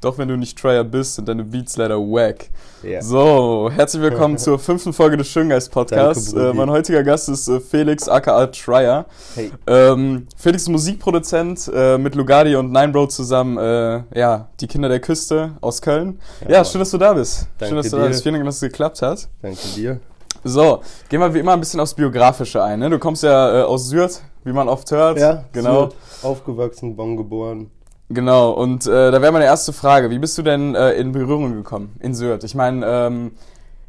[0.00, 2.50] Doch wenn du nicht Tryer bist, sind deine Beats leider wack.
[2.84, 3.02] Ja.
[3.02, 6.32] So, herzlich willkommen zur fünften Folge des Schöngeist Podcasts.
[6.32, 9.06] Danke, Äh, mein heutiger Gast ist äh, Felix aka Tryer.
[9.34, 9.50] Hey.
[9.66, 13.58] Ähm, Felix ist Musikproduzent äh, mit Lugardi und Nine Bro zusammen.
[13.58, 16.20] Äh, ja, die Kinder der Küste aus Köln.
[16.48, 16.64] Ja, Mann.
[16.66, 17.48] schön, dass du da bist.
[17.58, 18.08] Danke schön, dass du da dir.
[18.10, 18.22] bist.
[18.22, 19.28] Vielen Dank, dass es geklappt hat.
[19.42, 19.98] Danke dir.
[20.44, 22.78] So, gehen wir wie immer ein bisschen aufs Biografische ein.
[22.78, 22.88] Ne?
[22.88, 25.18] Du kommst ja äh, aus Syrt, wie man oft hört.
[25.52, 25.86] genau.
[25.88, 27.72] Sylt, Aufgewachsen, Bonn geboren.
[28.10, 30.10] Genau, und äh, da wäre meine erste Frage.
[30.10, 32.42] Wie bist du denn äh, in Berührung gekommen in Syrt?
[32.42, 33.32] Ich meine, ähm,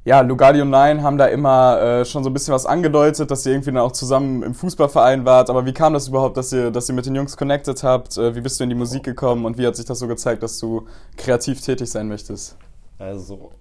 [0.03, 3.45] ja, Lugardi und Nine haben da immer äh, schon so ein bisschen was angedeutet, dass
[3.45, 5.49] ihr irgendwie dann auch zusammen im Fußballverein wart.
[5.49, 8.17] Aber wie kam das überhaupt, dass ihr, dass ihr mit den Jungs connected habt?
[8.17, 10.43] Äh, wie bist du in die Musik gekommen und wie hat sich das so gezeigt,
[10.43, 12.57] dass du kreativ tätig sein möchtest?
[12.97, 13.51] Also,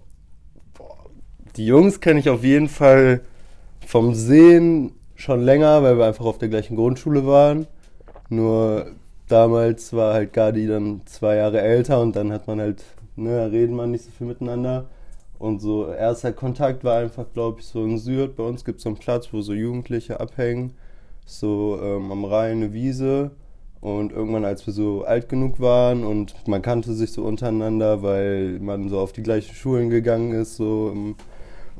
[0.76, 0.96] boah,
[1.56, 3.20] die Jungs kenne ich auf jeden Fall
[3.86, 7.66] vom Sehen schon länger, weil wir einfach auf der gleichen Grundschule waren.
[8.28, 8.86] Nur
[9.28, 12.82] damals war halt Gadi dann zwei Jahre älter und dann hat man halt,
[13.16, 14.86] ne, da redet man nicht so viel miteinander.
[15.38, 18.36] Und so erster Kontakt war einfach, glaube ich, so in Syrt.
[18.36, 20.74] Bei uns gibt es so einen Platz, wo so Jugendliche abhängen.
[21.26, 23.30] So ähm, am Rhein eine Wiese.
[23.80, 28.58] Und irgendwann, als wir so alt genug waren und man kannte sich so untereinander, weil
[28.58, 31.14] man so auf die gleichen Schulen gegangen ist, so im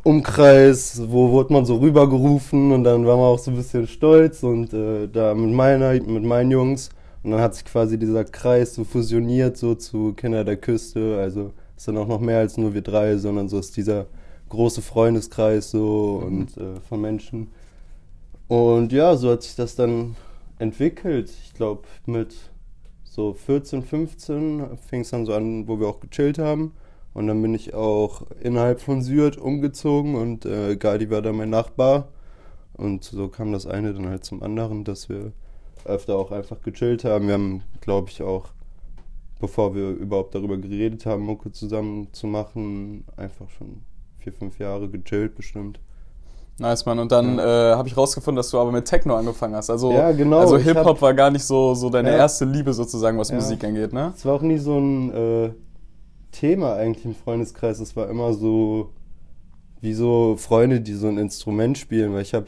[0.05, 4.45] Umkreis, wo wurde man so rübergerufen und dann war man auch so ein bisschen stolz
[4.45, 6.91] und äh, da mit meiner, mit meinen Jungs
[7.23, 11.53] und dann hat sich quasi dieser Kreis so fusioniert so zu Kinder der Küste, also
[11.77, 14.07] ist dann auch noch mehr als nur wir drei, sondern so ist dieser
[14.49, 17.49] große Freundeskreis so und äh, von Menschen.
[18.49, 20.17] Und ja, so hat sich das dann
[20.59, 21.31] entwickelt.
[21.45, 22.35] Ich glaube, mit
[23.05, 26.73] so 14, 15 fing es dann so an, wo wir auch gechillt haben.
[27.15, 31.51] Und dann bin ich auch innerhalb von Syrt umgezogen und äh, Gadi war dann mein
[31.51, 32.09] Nachbar.
[32.75, 35.33] Und so kam das eine dann halt zum anderen, dass wir
[35.87, 37.27] öfter auch einfach gechillt haben.
[37.27, 38.47] Wir haben, glaube ich, auch,
[39.41, 43.83] bevor wir überhaupt darüber geredet haben, Mucke zusammen zu machen, einfach schon
[44.19, 45.81] vier, fünf Jahre gechillt bestimmt.
[46.61, 46.99] Nice, Mann.
[46.99, 49.71] Und dann äh, habe ich rausgefunden, dass du aber mit Techno angefangen hast.
[49.71, 50.39] Also, Ja, genau.
[50.39, 52.17] also Hip-Hop war gar nicht so, so deine Ja.
[52.17, 53.37] erste Liebe sozusagen, was Ja.
[53.37, 54.13] Musik angeht, ne?
[54.17, 55.51] Es war auch nie so ein äh,
[56.33, 57.79] Thema eigentlich im Freundeskreis.
[57.79, 58.91] Es war immer so
[59.81, 62.47] wie so Freunde, die so ein Instrument spielen, weil ich habe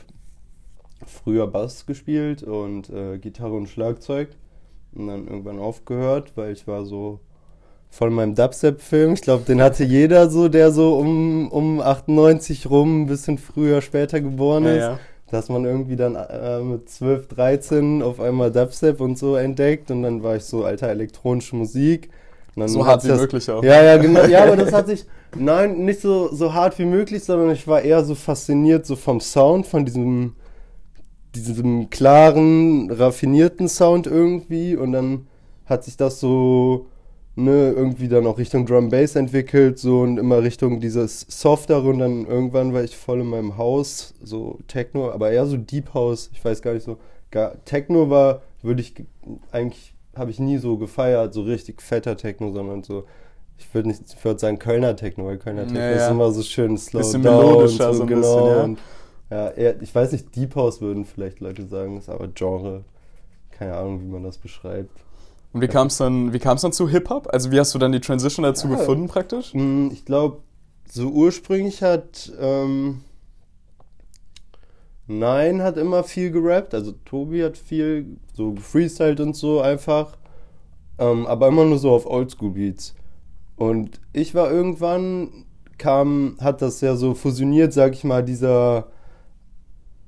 [1.07, 4.29] früher Bass gespielt und äh, Gitarre und Schlagzeug
[4.95, 7.21] und dann irgendwann aufgehört, weil ich war so
[7.91, 9.15] von meinem Dubstep-Film.
[9.15, 13.81] Ich glaube, den hatte jeder so, der so um, um 98 rum, ein bisschen früher,
[13.83, 14.79] später geboren Ja, ist.
[14.81, 14.99] ja.
[15.31, 20.03] Dass man irgendwie dann äh, mit 12, 13 auf einmal Dubstep und so entdeckt und
[20.03, 22.11] dann war ich so, alter, elektronische Musik.
[22.67, 23.63] So hart wie das- möglich auch.
[23.63, 24.25] Ja, ja, genau.
[24.25, 25.07] Ja, aber das hat sich,
[25.37, 29.21] nein, nicht so, so hart wie möglich, sondern ich war eher so fasziniert so vom
[29.21, 30.35] Sound, von diesem,
[31.35, 35.27] diesem klaren, raffinierten Sound irgendwie und dann
[35.67, 36.87] hat sich das so,
[37.37, 41.99] ne, irgendwie dann auch Richtung Drum Bass entwickelt, so und immer Richtung dieses Softere und
[42.01, 46.31] dann irgendwann war ich voll in meinem Haus, so Techno, aber eher so Deep House,
[46.33, 46.99] ich weiß gar nicht so,
[47.31, 49.07] gar, Techno war, würde ich, ge-
[49.53, 53.05] eigentlich habe ich nie so gefeiert, so richtig fetter Techno, sondern so,
[53.59, 56.11] ich würde nicht, ich würde sagen Kölner Techno, weil Kölner Techno Ja, ist ja.
[56.11, 58.71] immer so schön slow Bisschen down melodischer und so ein genau, bisschen, ja.
[59.31, 62.85] Ja, eher, ich weiß nicht, Deep House würden vielleicht Leute sagen, ist aber Genre,
[63.51, 64.91] keine Ahnung, wie man das beschreibt.
[65.53, 67.29] Und wie kam es dann, wie kam's dann zu Hip-Hop?
[67.33, 68.77] Also wie hast du dann die Transition dazu Ja.
[68.77, 69.53] gefunden praktisch?
[69.55, 70.39] Mm, Ich glaube,
[70.89, 73.03] so ursprünglich hat ähm,
[75.07, 80.17] Nein hat immer viel gerappt, also Tobi hat viel so gefreestylt und so einfach,
[80.99, 82.95] ähm, aber immer nur so auf Oldschool-Beats.
[83.57, 85.45] Und ich war irgendwann,
[85.79, 88.87] kam, hat das ja so fusioniert, sag ich mal, dieser,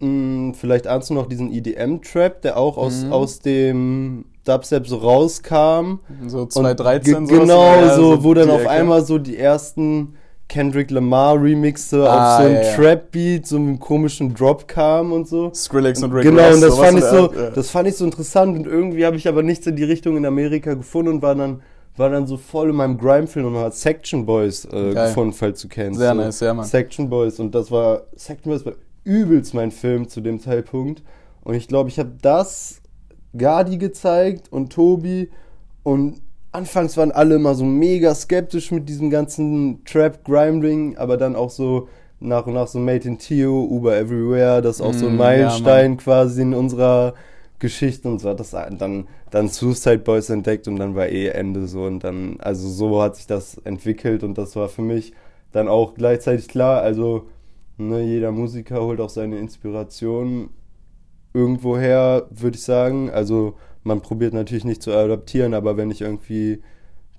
[0.02, 3.12] mh, vielleicht ahnst du noch diesen EDM-Trap, der auch aus, Mhm.
[3.12, 6.00] aus dem Dubstep so rauskam.
[6.26, 7.40] So Und 2013 ge- sowas?
[7.48, 8.70] Genau, Ja, so, wo dann auf Ecke.
[8.70, 10.14] einmal so die ersten
[10.48, 12.74] Kendrick Lamar Remixe Ah, auf so einen ja, ja.
[12.76, 15.50] Trap-Beat, so einen komischen Drop kamen und so.
[15.54, 17.50] Skrillex und Rick Genau, und das fand ich so, ja.
[17.50, 20.26] das fand ich so interessant und irgendwie habe ich aber nichts in die Richtung in
[20.26, 21.62] Amerika gefunden und war dann,
[21.96, 25.68] war dann so voll in meinem Grime-Film und hat Section Boys äh, gefunden, falls du
[25.68, 25.98] kennst.
[26.00, 26.14] Sehr so.
[26.20, 26.66] nice, ja, Mann.
[26.66, 28.72] Section Boys und das war, Section Boys war
[29.04, 31.02] übelst mein Film zu dem Zeitpunkt.
[31.42, 32.80] Und ich glaube, ich habe das
[33.36, 35.30] Gadi gezeigt und Tobi.
[35.82, 36.22] Und
[36.52, 41.88] anfangs waren alle immer so mega skeptisch mit diesem ganzen Trap-Grime-Ding, aber dann auch so
[42.20, 45.18] nach und nach so Made in Tio, Uber Everywhere, das ist auch so ein Mm,
[45.18, 47.14] ja, Meilenstein quasi in unserer
[47.58, 51.66] Geschichte und so hat das dann, dann Suicide Boys entdeckt und dann war eh Ende
[51.66, 55.12] so und dann, also so hat sich das entwickelt und das war für mich
[55.52, 57.26] dann auch gleichzeitig klar, also
[57.76, 60.50] ne, jeder Musiker holt auch seine Inspiration
[61.34, 63.54] irgendwoher, würde ich sagen, also
[63.84, 66.60] man probiert natürlich nicht zu adaptieren, aber wenn ich irgendwie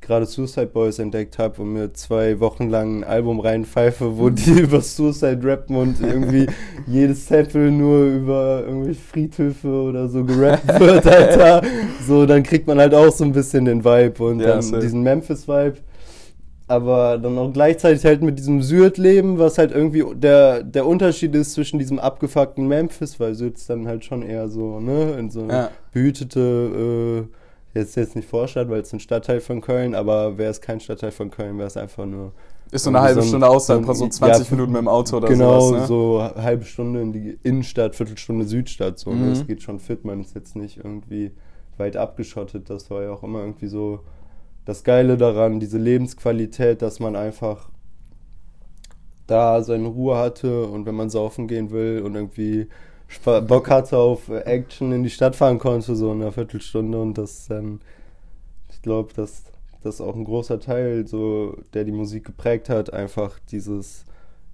[0.04, 4.52] gerade Suicide Boys entdeckt habe und mir zwei Wochen lang ein Album reinpfeife, wo die
[4.62, 6.46] über Suicide rappen und irgendwie
[6.86, 11.62] jedes Sample nur über irgendwelche Friedhöfe oder so gerappt wird, Alter.
[12.06, 15.02] So, dann kriegt man halt auch so ein bisschen den Vibe und Ja, dann diesen
[15.04, 15.78] Memphis-Vibe.
[16.68, 21.54] Aber dann auch gleichzeitig halt mit diesem Syrt-Leben, was halt irgendwie der, der Unterschied ist
[21.54, 25.42] zwischen diesem abgefuckten Memphis, weil Syrt ist dann halt schon eher so, ne, in so
[25.42, 25.70] eine Ja.
[25.92, 27.28] behütete,
[27.76, 30.80] äh, jetzt jetzt nicht Vorstadt, weil es ein Stadtteil von Köln, aber wäre es kein
[30.80, 32.32] Stadtteil von Köln, wäre es einfach nur
[32.72, 34.88] Ist so eine halbe so ein- Stunde außerhalb, so so 20 ja, Minuten mit dem
[34.88, 35.82] Auto oder genau sowas.
[35.82, 35.88] Ne?
[35.88, 39.12] so halbe Stunde in die Innenstadt, Viertelstunde Südstadt, so.
[39.12, 39.22] Mhm.
[39.24, 39.30] Ne?
[39.32, 41.32] Das geht schon fit, man ist jetzt nicht irgendwie
[41.78, 42.70] weit abgeschottet.
[42.70, 44.00] Das war ja auch immer irgendwie so
[44.66, 47.70] das Geile daran, diese Lebensqualität, dass man einfach
[49.28, 52.68] da seine Ruhe hatte und wenn man saufen gehen will und irgendwie
[53.24, 57.48] Bock hatte auf Action in die Stadt fahren konnte, so in einer Viertelstunde und das
[57.48, 57.80] dann,
[58.72, 59.44] ich glaube, dass
[59.84, 64.06] das auch ein großer Teil, so, der die Musik geprägt hat, einfach dieses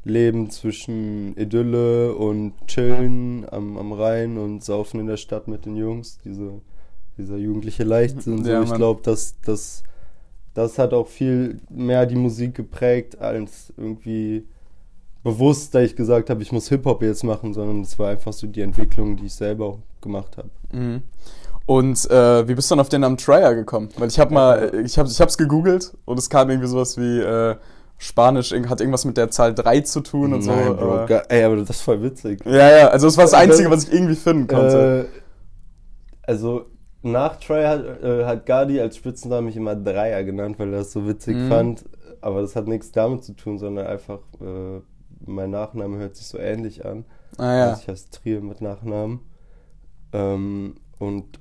[0.03, 5.75] Leben zwischen Idylle und Chillen am, am Rhein und Saufen in der Stadt mit den
[5.75, 6.61] Jungs, diese,
[7.17, 8.43] dieser jugendliche Leichtsinn.
[8.43, 8.51] So.
[8.51, 9.83] Ja, ich glaube, dass das,
[10.53, 14.45] das hat auch viel mehr die Musik geprägt, als irgendwie
[15.23, 18.47] bewusst, da ich gesagt habe, ich muss Hip-Hop jetzt machen, sondern es war einfach so
[18.47, 20.49] die Entwicklung, die ich selber gemacht habe.
[20.71, 21.01] Mhm.
[21.65, 23.89] Und äh, wie bist du dann auf den Namen Trier gekommen?
[23.97, 27.19] Weil ich habe mal, ich habe ich hab's gegoogelt und es kam irgendwie sowas wie
[27.19, 27.55] äh,
[27.97, 30.73] Spanisch, hat irgendwas mit der Zahl 3 zu tun und Nein, so.
[30.73, 32.43] Bro, aber- gar, ey, aber das ist voll witzig.
[32.45, 35.09] ja, ja, also das war das Einzige, was ich irgendwie finden konnte.
[35.13, 35.19] Äh,
[36.23, 36.65] also
[37.01, 40.91] nach Troy hat, äh, hat Gardi als Spitznamen mich immer Dreier genannt, weil er das
[40.91, 41.47] so witzig Mhm.
[41.47, 41.85] fand.
[42.21, 44.81] Aber das hat nichts damit zu tun, sondern einfach, äh,
[45.25, 47.05] mein Nachname hört sich so ähnlich an.
[47.37, 47.69] ah ja.
[47.69, 49.19] Also ich heiße Trier mit Nachnamen.
[50.11, 51.39] Ähm, und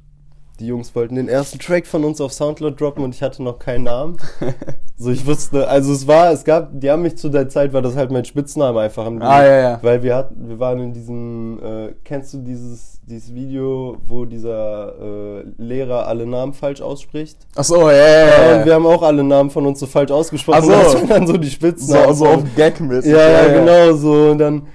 [0.60, 3.58] die Jungs wollten den ersten Track von uns auf Soundcloud droppen und ich hatte noch
[3.58, 4.16] keinen Namen.
[4.96, 7.82] so, ich wusste, also es war, es gab, die haben mich zu der Zeit, war
[7.82, 9.08] das halt mein Spitzname einfach.
[9.08, 9.78] Die- Ah, ja, ja.
[9.82, 14.94] Weil wir hatten, wir waren in diesem, äh, kennst du dieses, dieses Video, wo dieser
[15.00, 17.38] äh, Lehrer alle Namen falsch ausspricht?
[17.56, 18.58] Ach so, ja, ja, ja.
[18.58, 20.70] Und wir haben auch alle Namen von uns so falsch ausgesprochen.
[20.72, 20.98] Ach so.
[21.02, 22.08] Und dann so die Spitznamen.
[22.14, 23.04] so, so auf Gag mit.
[23.04, 24.30] Ja, ja, genau so.
[24.32, 24.66] Und dann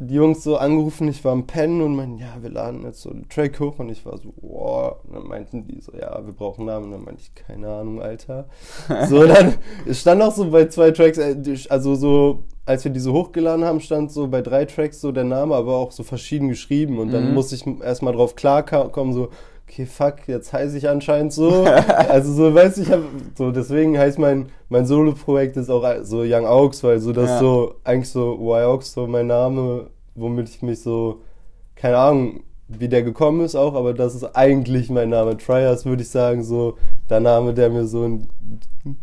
[0.00, 3.10] die Jungs so angerufen, ich war am Pennen und meinten, ja, wir laden jetzt so
[3.10, 3.78] einen Track hoch.
[3.78, 4.96] Und ich war so, wow.
[5.04, 6.86] Und dann meinten die so, ja, wir brauchen Namen.
[6.86, 8.46] Und dann meinte ich, keine Ahnung, Alter.
[9.08, 9.54] So, dann
[9.92, 13.80] stand auch so bei zwei Tracks, äh, die- also so, als wir diese hochgeladen haben,
[13.80, 16.98] stand so bei drei Tracks so der Name, aber auch so verschieden geschrieben.
[16.98, 17.34] Und dann Mhm.
[17.34, 19.28] musste ich erstmal drauf klarkommen, so,
[19.68, 21.64] okay, fuck, jetzt heiße ich anscheinend so.
[22.08, 23.00] also so, weiß ich, hab,
[23.36, 27.38] so deswegen heißt mein, mein Solo-Projekt ist auch so Young Augs, weil so das Ja.
[27.38, 31.20] so, eigentlich so Y Augs so mein Name, womit ich mich so,
[31.76, 35.36] keine Ahnung, wie der gekommen ist auch, aber das ist eigentlich mein Name.
[35.38, 36.76] Trias würde ich sagen, so
[37.08, 38.28] der Name, der mir so ein,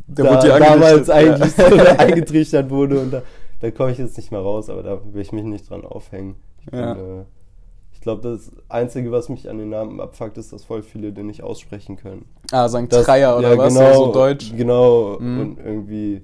[0.08, 1.70] Der da, damals eigentlich ja.
[1.70, 3.22] so eingetrichtert wurde und da,
[3.62, 6.36] da komme ich jetzt nicht mehr raus, aber da will ich mich nicht dran aufhängen.
[6.60, 6.92] Ich, bin, Ja.
[6.94, 7.45] äh, ich
[8.06, 11.44] glaube, das Einzige, was mich an den Namen abfuckt, ist, dass voll viele den nicht
[11.44, 12.25] aussprechen können.
[12.52, 13.74] Ah, sagen Das- Dreier oder ja, was?
[13.74, 14.54] Genau, so Deutsch.
[14.56, 15.40] Genau, Mhm.
[15.40, 16.22] und irgendwie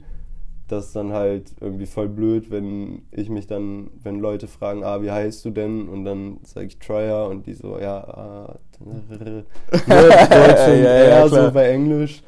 [0.69, 5.01] das ist dann halt irgendwie voll blöd, wenn ich mich dann, wenn Leute fragen, ah,
[5.01, 5.89] wie heißt du denn?
[5.89, 10.95] Und dann sage ich Trier und die so, ja, ah, ne, Deutsch und Ja, ja,
[10.95, 11.45] eher klar.
[11.47, 12.23] so bei Englisch.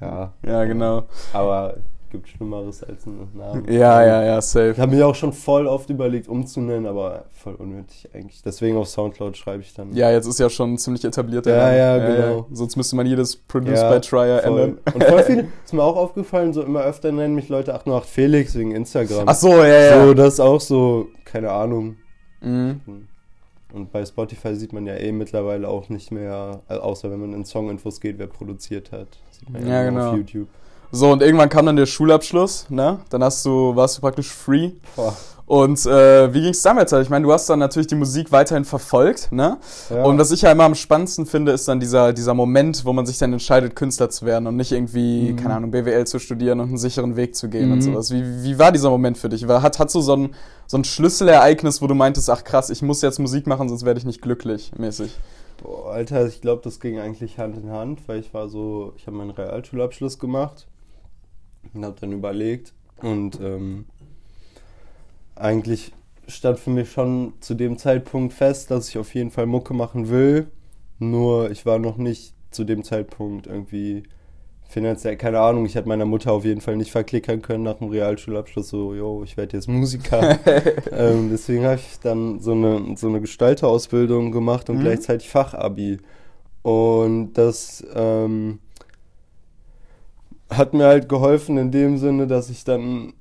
[0.00, 1.04] Ja, Ja, genau.
[1.32, 1.74] aber
[2.10, 3.64] gibt Schlimmeres als einen Namen.
[3.70, 4.70] Ja, ja, ja, safe.
[4.72, 8.42] Ich habe mir auch schon voll oft überlegt, umzunennen, aber voll unnötig eigentlich.
[8.42, 9.92] Deswegen auf Soundcloud schreibe ich dann.
[9.94, 11.46] Ja, jetzt ist ja schon ziemlich etabliert.
[11.46, 11.78] der Ja, Name.
[11.78, 12.46] ja, genau.
[12.52, 14.60] Sonst müsste man jedes Produce Ja, by Trier voll.
[14.60, 14.78] ändern.
[14.94, 18.54] Und voll viel ist mir auch aufgefallen, so immer öfter nennen mich Leute 808 Felix
[18.56, 19.24] wegen Instagram.
[19.26, 20.04] Ach so, ja, ja.
[20.06, 21.96] So, das ist auch so, keine Ahnung.
[22.40, 22.80] Mhm.
[23.74, 27.34] Und bei Spotify sieht man ja eh mittlerweile auch nicht mehr, äh, außer wenn man
[27.34, 29.08] in Songinfos geht, wer produziert hat.
[29.30, 30.10] Sieht man Ja, nur genau.
[30.12, 30.48] auf YouTube.
[30.90, 33.00] So, und irgendwann kam dann der Schulabschluss, ne?
[33.10, 34.70] Dann hast du, warst du praktisch free.
[34.96, 35.14] Boah.
[35.44, 36.92] Und äh, wie ging's damit?
[36.92, 39.56] Ich meine, du hast dann natürlich die Musik weiterhin verfolgt, ne?
[39.88, 40.04] Ja.
[40.04, 43.06] Und was ich ja immer am spannendsten finde, ist dann dieser, dieser Moment, wo man
[43.06, 45.36] sich dann entscheidet, Künstler zu werden und nicht irgendwie, Mhm.
[45.36, 47.82] keine Ahnung, BWL zu studieren und einen sicheren Weg zu gehen und Mhm.
[47.82, 48.10] sowas.
[48.10, 49.48] Wie, wie war dieser Moment für dich?
[49.48, 50.34] War, hat, hat so so ein,
[50.66, 53.98] so ein Schlüsselereignis, wo du meintest, ach krass, ich muss jetzt Musik machen, sonst werde
[53.98, 55.12] ich nicht glücklich, mäßig.
[55.62, 59.06] Boah, Alter, ich glaube, das ging eigentlich Hand in Hand, weil ich war so, ich
[59.06, 60.66] habe meinen Realschulabschluss gemacht
[61.74, 62.72] und habe dann überlegt
[63.02, 63.86] und ähm,
[65.36, 65.92] eigentlich
[66.26, 70.08] stand für mich schon zu dem Zeitpunkt fest, dass ich auf jeden Fall Mucke machen
[70.10, 70.48] will.
[70.98, 74.02] Nur ich war noch nicht zu dem Zeitpunkt irgendwie
[74.68, 77.88] finanziell, keine Ahnung, ich hätte meiner Mutter auf jeden Fall nicht verklickern können nach dem
[77.88, 80.38] Realschulabschluss, so, yo, ich werde jetzt Musiker.
[80.92, 84.80] ähm, deswegen habe ich dann so eine, so eine Gestalterausbildung gemacht und Mhm.
[84.80, 85.98] gleichzeitig Fachabi.
[86.62, 88.58] Und das, ähm,
[90.50, 93.12] hat mir halt geholfen in dem Sinne, dass ich dann,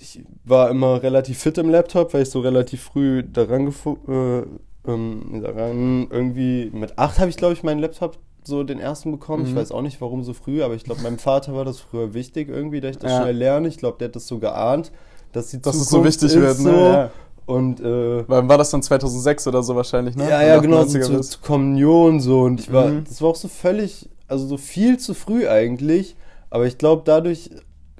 [0.00, 4.42] ich war immer relativ fit im Laptop, weil ich so relativ früh daran, äh,
[4.90, 9.42] ähm, daran irgendwie, mit acht habe ich glaube ich meinen Laptop so den ersten bekommen.
[9.42, 9.48] Mhm.
[9.48, 12.14] Ich weiß auch nicht, warum so früh, aber ich glaube, meinem Vater war das früher
[12.14, 13.22] wichtig irgendwie, dass ich das ja.
[13.22, 13.68] schnell lerne.
[13.68, 14.92] Ich glaube, der hat das so geahnt,
[15.32, 16.58] dass die dass Zukunft es so wichtig wird.
[16.60, 16.70] Ne?
[16.70, 16.76] So.
[16.76, 17.10] Ja.
[17.46, 20.28] Und äh, Wann war das dann 2006 oder so wahrscheinlich, ne?
[20.28, 23.04] Ja, ja, genau, so zu, zu Kommunion so und ich war, mhm.
[23.04, 26.16] das war auch so völlig, also so viel zu früh eigentlich,
[26.50, 27.50] aber ich glaube dadurch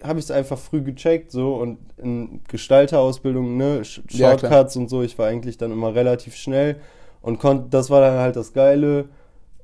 [0.03, 5.03] habe ich es einfach früh gecheckt so und in Gestalterausbildung, ne, Shortcuts ja, und so,
[5.03, 6.77] ich war eigentlich dann immer relativ schnell
[7.23, 9.07] und konnte, das war dann halt das Geile,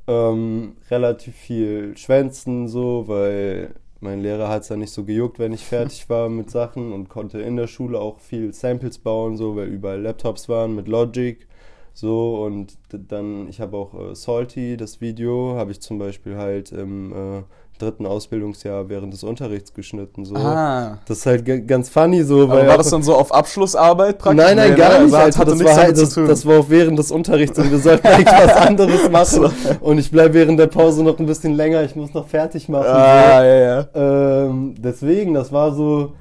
[0.09, 5.53] ähm, relativ viel schwänzen so, weil mein Lehrer hat es ja nicht so gejuckt, wenn
[5.53, 9.55] ich fertig war mit Sachen und konnte in der Schule auch viel Samples bauen, so,
[9.57, 11.47] weil überall Laptops waren mit Logic.
[11.95, 16.73] So, und dann, ich habe auch äh, Salty, das Video, habe ich zum Beispiel halt
[16.73, 17.43] im äh,
[17.83, 20.25] dritten Ausbildungsjahr während des Unterrichts geschnitten.
[20.25, 20.35] So.
[20.37, 20.99] Ah.
[21.07, 22.43] Das ist halt ganz funny so.
[22.43, 24.45] Aber war das dann so auf Abschlussarbeit praktisch?
[24.45, 25.05] Nein, nein, nee, gar ne?
[25.07, 25.15] nicht.
[25.15, 28.27] Also, das, war halt, das, das, war auch während des Unterrichts und wir sollten eigentlich
[28.27, 29.51] was anderes machen.
[29.81, 32.87] Und ich bleibe während der Pause noch ein bisschen länger, ich muss noch fertig machen.
[32.87, 33.45] Ah, so.
[33.45, 33.89] ja, ja.
[33.95, 36.12] Ähm, deswegen, das war so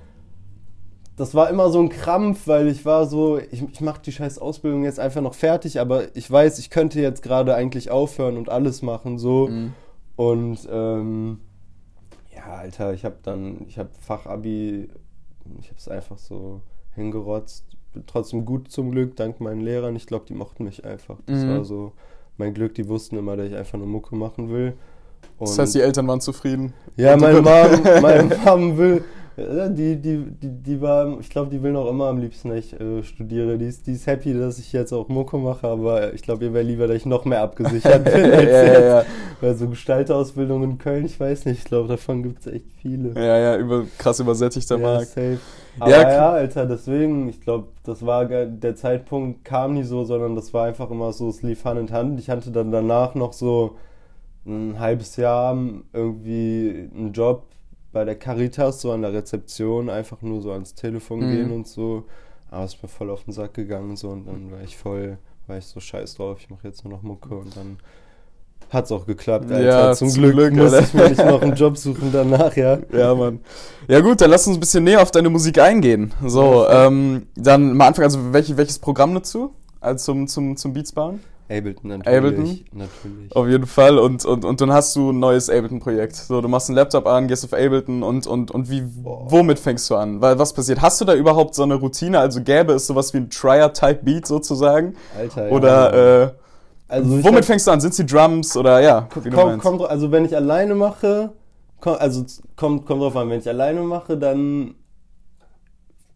[1.22, 4.40] das war immer so ein Krampf, weil ich war so, ich, ich mache die scheiß
[4.40, 8.50] Ausbildung jetzt einfach noch fertig, aber ich weiß, ich könnte jetzt gerade eigentlich aufhören und
[8.50, 9.48] alles machen, so.
[9.48, 9.74] Mhm.
[10.16, 11.40] Und ähm,
[12.46, 14.90] ja, Alter, ich habe dann, ich habe Fachabi,
[15.60, 16.62] ich habe es einfach so
[16.96, 17.66] hingerotzt.
[17.94, 19.96] Bin trotzdem gut zum Glück, dank meinen Lehrern.
[19.96, 21.18] Ich glaube, die mochten mich einfach.
[21.26, 21.50] Das mhm.
[21.50, 21.92] war so
[22.38, 22.74] mein Glück.
[22.76, 24.74] Die wussten immer, dass ich einfach eine Mucke machen will.
[25.38, 26.74] Und das heißt, die Eltern waren zufrieden.
[26.96, 29.04] Ja, meine Mom, meine Mom will,
[29.38, 32.80] die, die, die, die war, ich glaube, die will noch immer am liebsten, dass ich
[32.80, 33.58] äh, studiere.
[33.58, 36.54] Die ist, die ist happy, dass ich jetzt auch Mucke mache, aber ich glaube, ihr
[36.54, 38.80] wäre lieber, dass ich noch mehr abgesichert bin als ja, jetzt.
[38.80, 39.06] Ja, ja.
[39.40, 43.14] Weil so Gestalterausbildung in Köln, ich weiß nicht, ich glaube, davon gibt es echt viele.
[43.16, 45.08] Ja, ja, über, krass übersättigter ja, Markt.
[45.08, 45.40] Safe.
[45.80, 50.36] Aber ja, ja, Alter, deswegen, ich glaube, das war der Zeitpunkt kam nie so, sondern
[50.36, 52.20] das war einfach immer so, es lief Hand in Hand.
[52.20, 53.78] Ich hatte dann danach noch so
[54.46, 55.58] ein halbes Jahr
[55.94, 57.44] irgendwie einen Job
[57.92, 61.32] bei der Caritas, so an der Rezeption, einfach nur so ans Telefon mhm.
[61.32, 62.06] gehen und so.
[62.50, 65.18] Aber es ist mir voll auf den Sack gegangen so und dann war ich voll,
[65.48, 67.78] war ich so scheiß drauf, ich mache jetzt nur noch Mucke und dann
[68.70, 69.64] hat es auch geklappt, Alter.
[69.64, 72.80] Ja, zum, zum Glück, Glück muss ich mir nicht noch einen Job suchen danach, ja.
[72.94, 73.40] Ja, Mann.
[73.88, 76.14] Ja gut, dann lass uns ein bisschen näher auf deine Musik eingehen.
[76.26, 79.54] So, ähm, dann mal anfangen, also welche, welches Programm nutzt du?
[79.82, 81.20] Also zum, zum, zum Beats bauen?
[81.52, 82.18] Ableton natürlich.
[82.18, 82.66] Ableton?
[82.74, 83.36] Natürlich.
[83.36, 84.00] Auf jeden Fall.
[84.00, 86.16] Und, und, und dann hast du ein neues Ableton-Projekt.
[86.16, 89.90] So, du machst einen Laptop an, gehst auf Ableton und, und, und wie, womit fängst
[89.90, 90.22] du an?
[90.22, 90.82] Weil, was passiert?
[90.82, 92.20] Hast du da überhaupt so eine Routine?
[92.20, 94.96] Also gäbe es sowas wie ein Trier-Type-Beat sozusagen?
[95.18, 95.52] Alter, ja.
[95.52, 96.32] Oder, äh,
[96.88, 97.80] also womit fängst du an?
[97.80, 99.08] Sind es die Drums oder ja?
[99.34, 101.32] Komm, kommt, also wenn ich alleine mache,
[101.80, 102.26] komm, also
[102.58, 104.76] kommt, kommt drauf an, wenn ich alleine mache, dann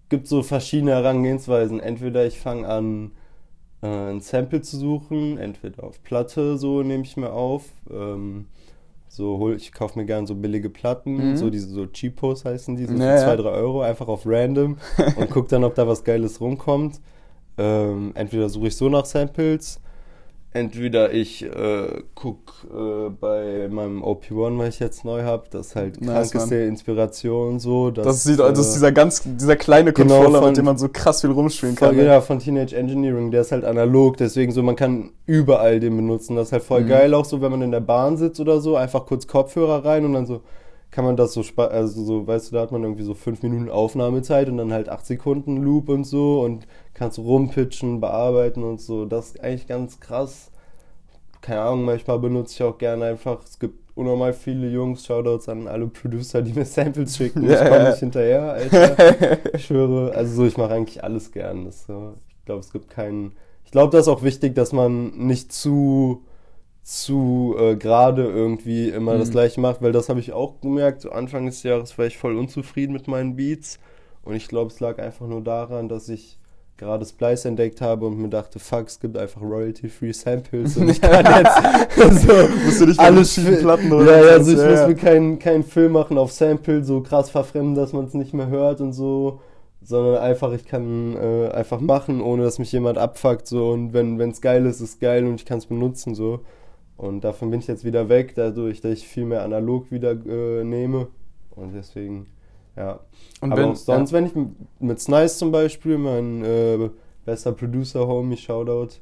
[0.09, 1.79] gibt es so verschiedene Herangehensweisen.
[1.79, 3.11] Entweder ich fange an,
[3.85, 7.65] äh, ein Sample zu suchen, entweder auf Platte, so nehme ich mir auf.
[7.89, 8.45] Ähm,
[9.07, 11.37] so hol, ich kaufe mir gerne so billige Platten, mhm.
[11.37, 13.29] so diese so Cheapos heißen die, so naja.
[13.29, 14.77] für 2, 3 Euro, einfach auf random
[15.15, 16.99] und gucke dann, ob da was Geiles rumkommt.
[17.57, 19.79] Ähm, entweder suche ich so nach Samples
[20.55, 26.01] entweder ich äh, guck äh, bei meinem OP1, was ich jetzt neu habe, das halt
[26.01, 26.67] nice, krankeste Mann.
[26.69, 27.91] Inspiration so.
[27.91, 30.77] Dass, das, ist, das ist dieser ganz, dieser kleine genau Controller, von, mit dem man
[30.77, 31.97] so krass viel rumspielen kann.
[31.97, 36.35] Ja, von Teenage Engineering, der ist halt analog, deswegen so, man kann überall den benutzen.
[36.35, 36.87] Das ist halt voll mhm.
[36.87, 40.05] geil, auch so, wenn man in der Bahn sitzt oder so, einfach kurz Kopfhörer rein
[40.05, 40.41] und dann so
[40.95, 43.69] kann man das so, also so, weißt du, da hat man irgendwie so fünf Minuten
[43.69, 49.05] Aufnahmezeit und dann halt acht Sekunden Loop und so und kannst rumpitchen, bearbeiten und so.
[49.05, 50.51] Das ist eigentlich ganz krass.
[51.41, 55.67] Keine Ahnung, manchmal benutze ich auch gerne einfach, es gibt unnormal viele Jungs, Shoutouts an
[55.67, 57.43] alle Producer, die mir Samples schicken.
[57.43, 59.37] Ja, ich komme nicht hinterher, Alter.
[59.53, 61.65] ich schwöre, also so, ich mache eigentlich alles gern.
[61.65, 63.33] Das, ich glaube, es gibt keinen.
[63.63, 66.23] Ich glaube, das ist auch wichtig, dass man nicht zu
[66.85, 69.19] zu äh, gerade irgendwie immer mhm.
[69.19, 71.01] das gleiche macht, weil das habe ich auch gemerkt.
[71.01, 73.79] So Anfang des Jahres war ich voll unzufrieden mit meinen Beats
[74.21, 76.37] und ich glaube, es lag einfach nur daran, dass ich
[76.77, 81.01] gerade Splice entdeckt habe und mir dachte, fuck, es gibt einfach royalty-free Samples und ich
[81.01, 81.95] kann jetzt
[82.27, 82.33] so
[82.65, 84.87] musst du nicht alles Platten oder Ja, ja, also ich ja, muss ja.
[84.87, 88.47] mir keinen kein Film machen auf Sample, so krass verfremden, dass man es nicht mehr
[88.47, 89.39] hört und so,
[89.81, 94.19] sondern einfach, ich kann äh, einfach machen, ohne dass mich jemand abfuckt, so und wenn
[94.19, 96.41] es geil ist, ist geil und ich kann es benutzen, so.
[96.97, 100.63] Und davon bin ich jetzt wieder weg, dadurch, dass ich viel mehr analog wieder äh,
[100.63, 101.07] nehme.
[101.51, 102.27] Und deswegen,
[102.75, 102.99] ja.
[103.41, 104.17] Und Aber wenn, auch sonst, ja.
[104.17, 104.33] wenn ich
[104.79, 106.89] mit Snice zum Beispiel, mein äh,
[107.25, 108.95] bester Producer, Homie, Shoutout,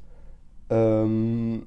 [0.70, 1.66] ähm,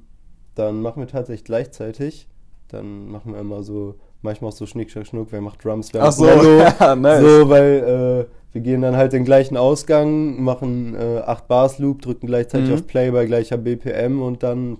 [0.55, 2.27] dann machen wir tatsächlich gleichzeitig.
[2.69, 6.01] Dann machen wir immer so manchmal auch so Schnick, Schnack, Schnuck, wer macht Drums, wer
[6.01, 6.59] Ach macht so, Mello.
[6.79, 7.21] ja, nice.
[7.21, 12.01] So, weil äh, wir gehen dann halt den gleichen Ausgang, machen äh, 8 Bars Loop,
[12.01, 12.73] drücken gleichzeitig Mhm.
[12.75, 14.79] auf Play bei gleicher BPM und dann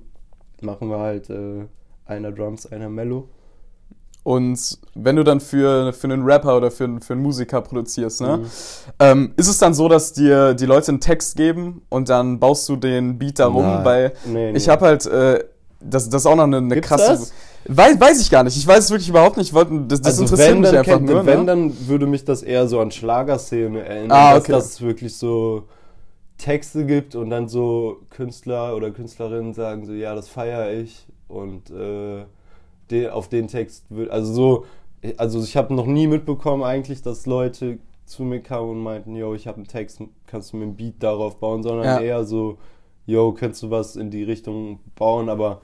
[0.61, 1.65] machen wir halt äh,
[2.05, 3.29] einer Drums, einer Mello.
[4.27, 8.39] Und wenn du dann für, für einen Rapper oder für, für einen Musiker produzierst, ne?
[8.39, 8.45] Mhm.
[8.99, 12.67] Ähm, ist es dann so, dass dir die Leute einen Text geben und dann baust
[12.67, 13.63] du den Beat darum?
[13.65, 13.85] Nein.
[13.85, 14.57] Weil Nee, nee.
[14.57, 15.45] ich habe halt, äh,
[15.79, 17.07] das, das ist auch noch eine, eine Gibt's krasse.
[17.07, 17.33] das?
[17.69, 18.57] Weiß, weiß ich gar nicht.
[18.57, 19.47] Ich weiß es wirklich überhaupt nicht.
[19.47, 21.25] Ich wollte, das, das also interessiert wenn, mich einfach kennt, nur.
[21.25, 21.45] wenn ne?
[21.45, 24.51] dann würde mich das eher so an Schlagerszene erinnern, Ah, dass okay.
[24.51, 25.69] das wirklich so
[26.37, 31.69] Texte gibt und dann so Künstler oder Künstlerinnen sagen so, ja, das feiere ich und
[31.69, 32.25] äh,
[32.91, 34.65] de, auf den Text wird, also so,
[35.17, 39.33] also ich habe noch nie mitbekommen eigentlich, dass Leute zu mir kamen und meinten, yo,
[39.33, 41.99] ich habe einen Text, kannst du mir einen Beat darauf bauen, sondern Ja.
[41.99, 42.57] eher so,
[43.05, 45.61] yo, kannst du was in die Richtung bauen, aber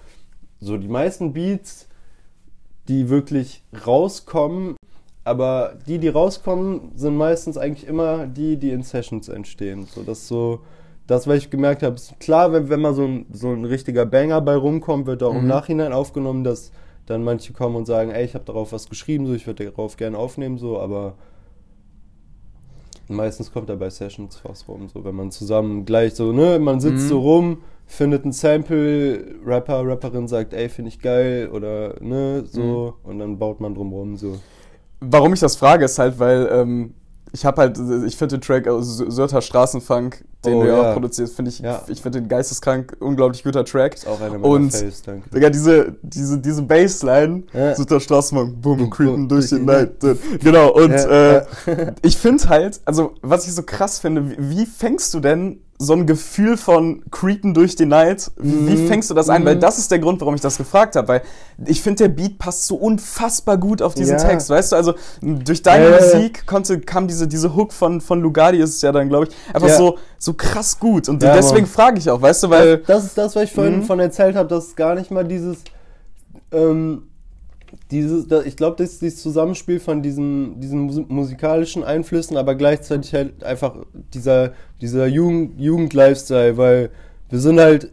[0.59, 1.87] so die meisten Beats,
[2.87, 4.75] die wirklich rauskommen,
[5.23, 9.85] aber die, die rauskommen, sind meistens eigentlich immer die, die in Sessions entstehen.
[9.85, 10.59] So, das so,
[11.07, 14.05] das, was ich gemerkt habe, ist klar, wenn, wenn mal so ein, so ein richtiger
[14.05, 15.47] Banger bei rumkommt, wird auch im Mhm.
[15.47, 16.71] Nachhinein aufgenommen, dass
[17.05, 19.97] dann manche kommen und sagen, ey, ich habe darauf was geschrieben, so, ich würde darauf
[19.97, 21.15] gerne aufnehmen, so, aber
[23.07, 26.79] meistens kommt da bei Sessions was rum, so, wenn man zusammen gleich so, ne, man
[26.79, 27.09] sitzt Mhm.
[27.09, 32.95] so rum, findet ein Sample, Rapper, Rapperin sagt, ey, finde ich geil, oder, ne, so,
[33.03, 33.09] Mhm.
[33.09, 34.39] und dann baut man drum rum, so.
[35.01, 36.93] Warum ich das frage, ist halt, weil ähm,
[37.35, 40.93] ich habe halt, ich finde den Track aus Sörter Straßenfunk, den Oh, du ja auch
[40.93, 41.81] produzierst, finde ich, Ja.
[41.87, 43.95] ich finde den geisteskrank, unglaublich guter Track.
[43.95, 45.29] Ist auch einer meiner Und- Faves, danke.
[45.31, 47.75] Digga, diese, diese, diese Bassline, Ja.
[47.75, 49.91] Sörter Straßenfunk, boom, Boom, creepen boom, durch die die Night.
[50.41, 51.45] Genau, und Ja, äh,
[52.03, 55.93] ich finde halt, also was ich so krass finde, wie, wie fängst du denn so
[55.93, 58.87] ein Gefühl von Creepen durch die Night, wie, Mhm.
[58.87, 59.45] fängst du das ein?
[59.45, 59.59] Weil Mhm.
[59.59, 61.21] das ist der Grund, warum ich das gefragt habe, weil
[61.65, 64.23] ich finde, der Beat passt so unfassbar gut auf diesen Ja.
[64.23, 64.75] Text, weißt du?
[64.75, 65.99] Also durch deine ja.
[66.01, 69.55] Musik konnte, kam diese, diese Hook von, von Lugardi, ist es ja dann, glaube ich,
[69.55, 69.77] einfach Ja.
[69.77, 71.07] so, so krass gut.
[71.09, 72.77] Und Ja, deswegen frage ich auch, weißt du, weil.
[72.79, 73.83] das ist das, was ich vorhin Mhm.
[73.83, 75.57] von erzählt habe, dass gar nicht mal dieses,
[76.51, 77.03] ähm,
[77.91, 83.13] dieses, ich glaube, das ist dieses Zusammenspiel von diesen, diesen mus musikalischen Einflüssen, aber gleichzeitig
[83.13, 83.75] halt einfach
[84.13, 86.89] dieser, dieser Jugend, Jugend-Lifestyle, weil
[87.29, 87.91] wir sind halt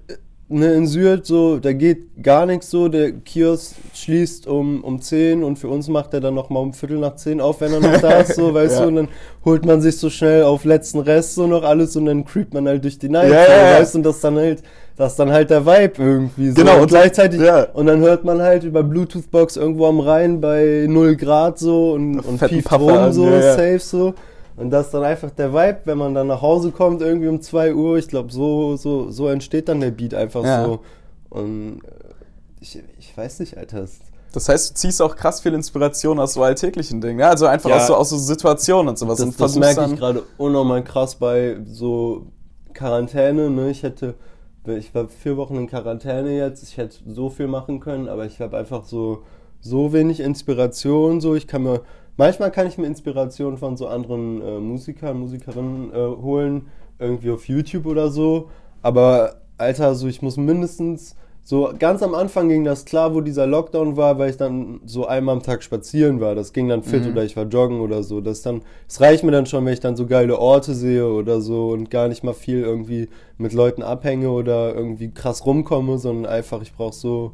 [0.48, 5.42] ne, in Sylt so, da geht gar nichts so, der Kiosk schließt um, um 10
[5.44, 7.80] und für uns macht er dann noch mal um Viertel nach 10 auf, wenn er
[7.80, 8.82] noch da ist, so, weißt Ja.
[8.82, 9.08] du, und dann
[9.44, 12.66] holt man sich so schnell auf letzten Rest so noch alles und dann creept man
[12.68, 14.62] halt durch die Night, Ja, so, ja, weißt du, und das dann halt,
[15.00, 16.56] das ist dann halt der Vibe irgendwie so.
[16.56, 17.62] Genau, und und- gleichzeitig, ja.
[17.72, 22.20] und dann hört man halt über Bluetooth-Box irgendwo am Rhein bei 0 Grad so und,
[22.20, 24.14] und pieft rum so, ja, safe so.
[24.56, 27.40] Und das ist dann einfach der Vibe, wenn man dann nach Hause kommt, irgendwie um
[27.40, 27.96] 2 Uhr.
[27.96, 30.80] Ich glaube, so, so, so entsteht dann der Beat einfach so.
[31.30, 31.90] Und äh,
[32.60, 33.86] ich, ich weiß nicht, Alter.
[34.32, 37.30] Das heißt, du ziehst auch krass viel Inspiration aus so alltäglichen Dingen, ja?
[37.30, 37.76] Also einfach Ja.
[37.78, 39.16] aus, so, aus so Situationen und sowas.
[39.16, 42.26] Das, und das merke ich gerade unnormal krass bei so
[42.74, 43.48] Quarantäne.
[43.48, 43.70] Ne?
[43.70, 44.14] Ich hätte,
[44.66, 46.62] ich war vier Wochen in Quarantäne jetzt.
[46.62, 49.22] Ich hätte so viel machen können, aber ich habe einfach so
[49.60, 51.20] so wenig Inspiration.
[51.20, 51.82] So, ich kann mir
[52.16, 56.68] manchmal kann ich mir Inspiration von so anderen äh, Musikern, Musikerinnen äh, holen,
[56.98, 58.50] irgendwie auf YouTube oder so.
[58.82, 61.16] Aber Alter, so ich muss mindestens
[61.50, 65.06] so ganz am Anfang ging das klar, wo dieser Lockdown war, weil ich dann so
[65.08, 66.36] einmal am Tag spazieren war.
[66.36, 67.10] Das ging dann fit Mhm.
[67.10, 68.20] oder ich war joggen oder so.
[68.20, 71.40] Das dann, es reicht mir dann schon, wenn ich dann so geile Orte sehe oder
[71.40, 76.30] so und gar nicht mal viel irgendwie mit Leuten abhänge oder irgendwie krass rumkomme, sondern
[76.32, 77.32] einfach ich brauche so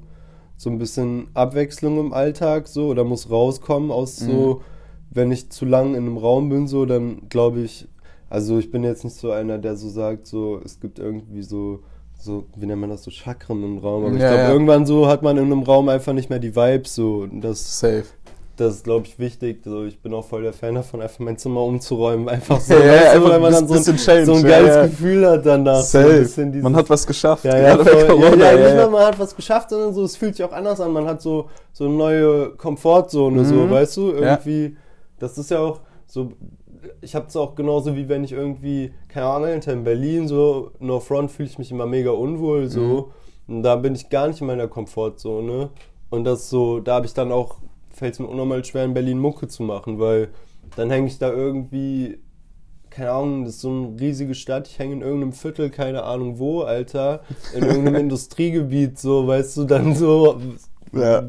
[0.56, 4.62] so ein bisschen Abwechslung im Alltag so oder muss rauskommen aus so,
[5.10, 7.86] wenn ich zu lang in einem Raum bin so, dann glaube ich,
[8.30, 11.80] also ich bin jetzt nicht so einer, der so sagt so, es gibt irgendwie so
[12.26, 14.04] so, wie nennt man das, so Chakren im Raum.
[14.04, 14.52] Aber ich Ja, glaube, ja.
[14.52, 17.20] irgendwann so hat man in einem Raum einfach nicht mehr die Vibes so.
[17.30, 18.04] Und das, Safe.
[18.56, 19.60] das ist, glaube ich, wichtig.
[19.64, 22.28] Also ich bin auch voll der Fan davon, einfach mein Zimmer umzuräumen.
[22.36, 24.90] Einfach so, Ja, weißt du, einfach weil man dann so ein, so ein geiles.
[24.90, 25.82] Gefühl hat danach.
[25.82, 26.18] So Safe.
[26.20, 27.44] bisschen dieses- Man hat was geschafft.
[27.44, 30.36] ja, ja, voll, Corona, ja, nicht nur man hat was geschafft, sondern so, es fühlt
[30.36, 30.92] sich auch anders an.
[30.92, 33.70] Man hat so, so eine neue Komfortzone, so, Mhm.
[33.70, 34.10] weißt du?
[34.12, 34.76] Irgendwie,
[35.18, 36.32] das ist ja auch so,
[37.00, 41.00] ich habe es auch genauso wie wenn ich irgendwie, keine Ahnung, in Berlin so, no
[41.00, 43.12] front fühle ich mich immer mega unwohl, so.
[43.46, 45.70] Und da bin ich gar nicht in meiner Komfortzone.
[46.10, 47.56] Und das so, da habe ich dann auch,
[47.90, 50.28] fällt es mir unnormal schwer, in Berlin Mucke zu machen, weil
[50.76, 52.18] dann hänge ich da irgendwie
[52.96, 56.38] keine Ahnung, das ist so eine riesige Stadt, ich hänge in irgendeinem Viertel, keine Ahnung
[56.38, 57.20] wo, Alter,
[57.54, 60.40] in irgendeinem Industriegebiet, so, weißt du, dann so,
[61.00, 61.22] ja.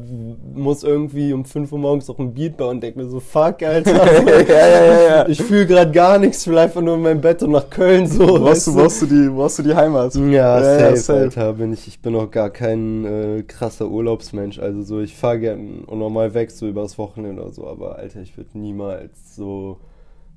[0.54, 3.62] muss irgendwie um 5 Uhr morgens noch ein Beat bauen und denke mir so, fuck,
[3.62, 3.92] Alter.
[4.48, 7.42] ja, ja, ja, Ich fühle gerade gar nichts, ich will einfach nur in mein Bett
[7.42, 8.26] und nach Köln so.
[8.26, 10.14] Brauchst du, brauchst du, die, brauchst du die Heimat?
[10.14, 11.52] Ja, safe, safe, Alter.
[11.54, 14.58] Bin ich, ich bin auch gar kein äh, krasser Urlaubsmensch.
[14.58, 18.36] Also so, ich fahre gern normal weg, so übers Wochenende oder so, aber Alter, ich
[18.36, 19.78] würde niemals so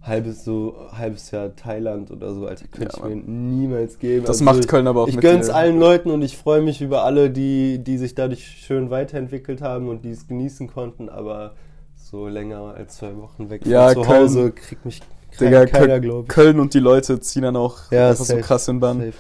[0.02, 4.26] halbes so halbes Jahr Thailand oder so, Alter, könnte ja, ich mir niemals geben.
[4.26, 7.04] Das also macht Köln aber auch Ich gönn's allen Leuten und ich freue mich über
[7.04, 11.54] alle, die, die sich dadurch schön weiterentwickelt haben und die es genießen konnten, aber
[11.96, 15.02] so länger als zwei Wochen weg ja, von zu Köln, Hause kriegt mich
[15.40, 16.28] Digga, keiner, glaube ich.
[16.28, 19.00] Köln und die Leute ziehen dann auch ja, safe, so krass in Bann.
[19.00, 19.14] Safe,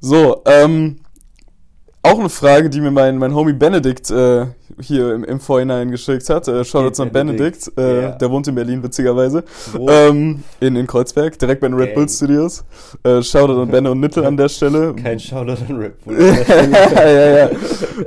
[0.00, 1.00] so, ähm,
[2.06, 4.46] auch eine Frage, die mir mein, mein Homie Benedikt äh,
[4.80, 6.48] hier im, im Vorhinein geschickt hat.
[6.48, 7.70] Äh, Shoutouts an Benedikt.
[7.76, 8.10] Äh, yeah.
[8.12, 9.44] Der wohnt in Berlin, witzigerweise.
[9.88, 12.64] Ähm, in, in Kreuzberg, direkt bei den Red Bull Studios.
[13.02, 14.94] Äh, Shoutout an Benne und Nittel an der Stelle.
[15.02, 16.16] Kein Shoutout an Red Bull.
[16.94, 17.50] ja, ja, ja.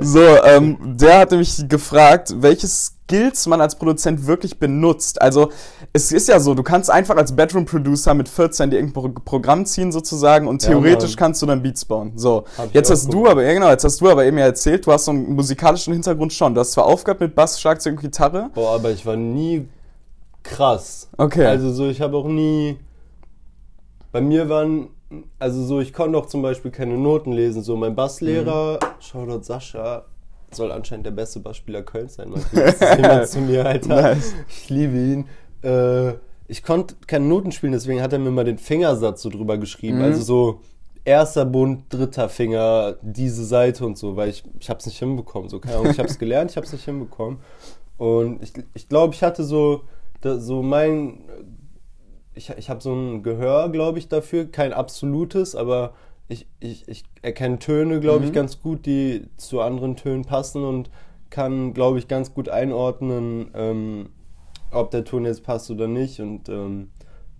[0.00, 5.20] So, ähm, der hat nämlich gefragt, welches Skills man als Produzent wirklich benutzt.
[5.20, 5.50] Also
[5.92, 9.90] es ist ja so, du kannst einfach als Bedroom-Producer mit 14 dir irgendein Programm ziehen
[9.90, 12.12] sozusagen und theoretisch ja, kannst du dann Beats bauen.
[12.16, 14.92] So, jetzt hast du aber, ja genau, jetzt hast du aber eben ja erzählt, du
[14.92, 16.54] hast so einen musikalischen Hintergrund schon.
[16.54, 18.50] Du hast zwar aufgehört mit Bass, Schlagzeug und Gitarre.
[18.54, 19.66] Boah, aber ich war nie
[20.42, 21.08] krass.
[21.16, 21.46] Okay.
[21.46, 22.78] Also so, ich habe auch nie,
[24.12, 24.88] bei mir waren
[25.40, 27.64] also so, ich konnte auch zum Beispiel keine Noten lesen.
[27.64, 29.02] So, mein Basslehrer, mhm.
[29.02, 30.04] Shoutout Sascha,
[30.54, 32.30] soll anscheinend der beste Bassspieler Kölns sein.
[32.30, 33.88] Man zu mir, Alter.
[33.88, 34.34] Nice.
[34.48, 35.28] Ich liebe ihn.
[35.62, 36.14] Äh,
[36.48, 39.98] ich konnte keine Noten spielen, deswegen hat er mir mal den Fingersatz so drüber geschrieben.
[39.98, 40.04] Mhm.
[40.04, 40.60] Also so
[41.04, 45.48] erster Bund, dritter Finger, diese Seite und so, weil ich, ich habe es nicht hinbekommen.
[45.48, 47.38] So, keine Ahnung, ich habe es gelernt, ich habe es nicht hinbekommen.
[47.98, 49.82] Und ich, ich glaube, ich hatte so,
[50.22, 51.24] so mein,
[52.34, 55.94] ich, ich habe so ein Gehör, glaube ich, dafür, kein absolutes, aber
[56.30, 58.26] ich, ich, ich erkenne Töne, glaube mhm.
[58.26, 60.90] ich, ganz gut, die zu anderen Tönen passen und
[61.28, 64.10] kann, glaube ich, ganz gut einordnen, ähm,
[64.70, 66.20] ob der Ton jetzt passt oder nicht.
[66.20, 66.90] Und ähm,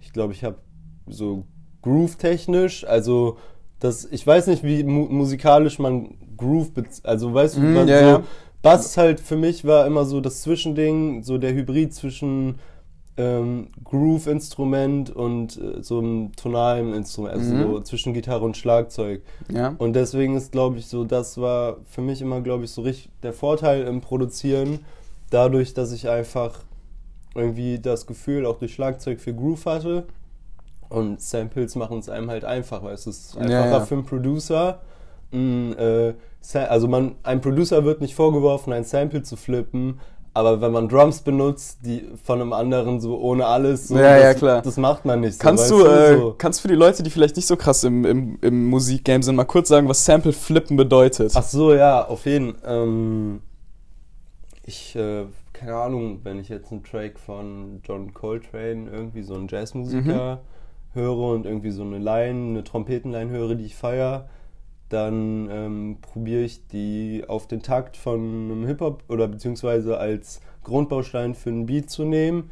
[0.00, 0.58] ich glaube, ich habe
[1.06, 1.44] so
[1.82, 3.38] groove-technisch, also
[3.78, 6.72] das, ich weiß nicht, wie mu musikalisch man Groove,
[7.04, 8.24] also weißt du, mm, ja, so.
[8.60, 12.58] Bass halt für mich war immer so das Zwischending, so der Hybrid zwischen
[13.20, 17.62] ähm, Groove-Instrument und äh, so einem tonalen Instrument, also mhm.
[17.62, 19.22] so zwischen Gitarre und Schlagzeug.
[19.52, 19.74] Ja.
[19.78, 23.10] Und deswegen ist, glaube ich, so, das war für mich immer, glaube ich, so richtig
[23.22, 24.80] der Vorteil im Produzieren,
[25.28, 26.60] dadurch, dass ich einfach
[27.34, 30.06] irgendwie das Gefühl auch durch Schlagzeug für Groove hatte.
[30.88, 33.80] Und Samples machen es einem halt einfach, weil es ist einfacher ja, ja.
[33.80, 34.80] für einen Producer.
[35.32, 36.14] Ein, äh,
[36.54, 40.00] also man, ein Producer wird nicht vorgeworfen, ein Sample zu flippen,
[40.32, 44.22] aber wenn man Drums benutzt, die von einem anderen so ohne alles, so, ja, das,
[44.22, 44.62] ja, klar.
[44.62, 45.34] das macht man nicht.
[45.34, 46.34] So, kannst du, äh, so.
[46.38, 49.44] kannst für die Leute, die vielleicht nicht so krass im, im, im Musikgame sind, mal
[49.44, 51.32] kurz sagen, was Sample Flippen bedeutet?
[51.34, 52.54] Ach so, ja, auf jeden.
[52.64, 53.40] Ähm,
[54.64, 59.48] ich, äh, keine Ahnung, wenn ich jetzt einen Track von John Coltrane, irgendwie so einen
[59.48, 61.00] Jazzmusiker mhm.
[61.00, 64.28] höre und irgendwie so eine Line, eine Trompetenline höre, die ich feiere,
[64.90, 71.34] dann ähm, probiere ich die auf den Takt von einem Hip-Hop oder beziehungsweise als Grundbaustein
[71.34, 72.50] für einen Beat zu nehmen,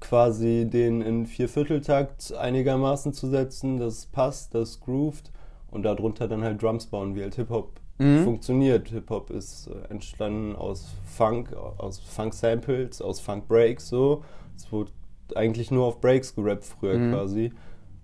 [0.00, 5.30] quasi den in Viervierteltakt einigermaßen zu setzen, das passt, das grooved
[5.70, 8.24] und darunter dann halt Drums bauen, wie halt Hip-Hop mhm.
[8.24, 8.88] funktioniert.
[8.88, 14.24] Hip-Hop ist entstanden aus Funk, aus Funk-Samples, aus Funk-Breaks so.
[14.56, 14.92] Es wurde
[15.34, 17.12] eigentlich nur auf Breaks gerappt früher mhm.
[17.12, 17.52] quasi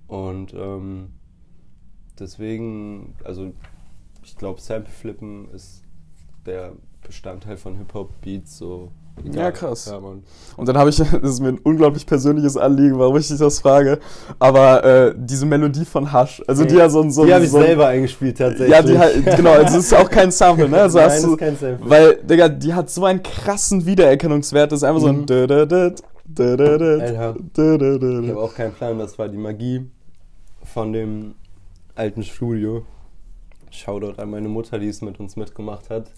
[0.08, 1.12] und ähm,
[2.22, 3.52] deswegen, also
[4.24, 5.82] ich glaube, Sample Flippen ist
[6.46, 6.72] der
[7.06, 8.90] Bestandteil von Hip-Hop-Beats so.
[9.22, 9.36] Egal.
[9.36, 9.86] Ja, krass.
[9.90, 10.24] Ja, und
[10.66, 13.98] dann habe ich, das ist mir ein unglaublich persönliches Anliegen, warum ich dich das frage,
[14.38, 17.10] aber äh, diese Melodie von Hush, also die ja so ein...
[17.10, 18.70] So die habe ich so selber eingespielt tatsächlich.
[18.70, 20.78] Ja, die halt, genau, also das ist auch kein Sample, ne?
[20.78, 21.90] Also Nein, hast du, ist kein Sample.
[21.90, 25.26] Weil, Digga, die hat so einen krassen Wiedererkennungswert, das ist einfach mhm.
[25.26, 25.94] so ein...
[28.24, 29.90] Ich habe auch keinen Plan, das war die Magie
[30.64, 31.34] von dem
[31.94, 32.84] alten Studio.
[33.70, 36.12] Shoutout an meine Mutter, die es mit uns mitgemacht hat.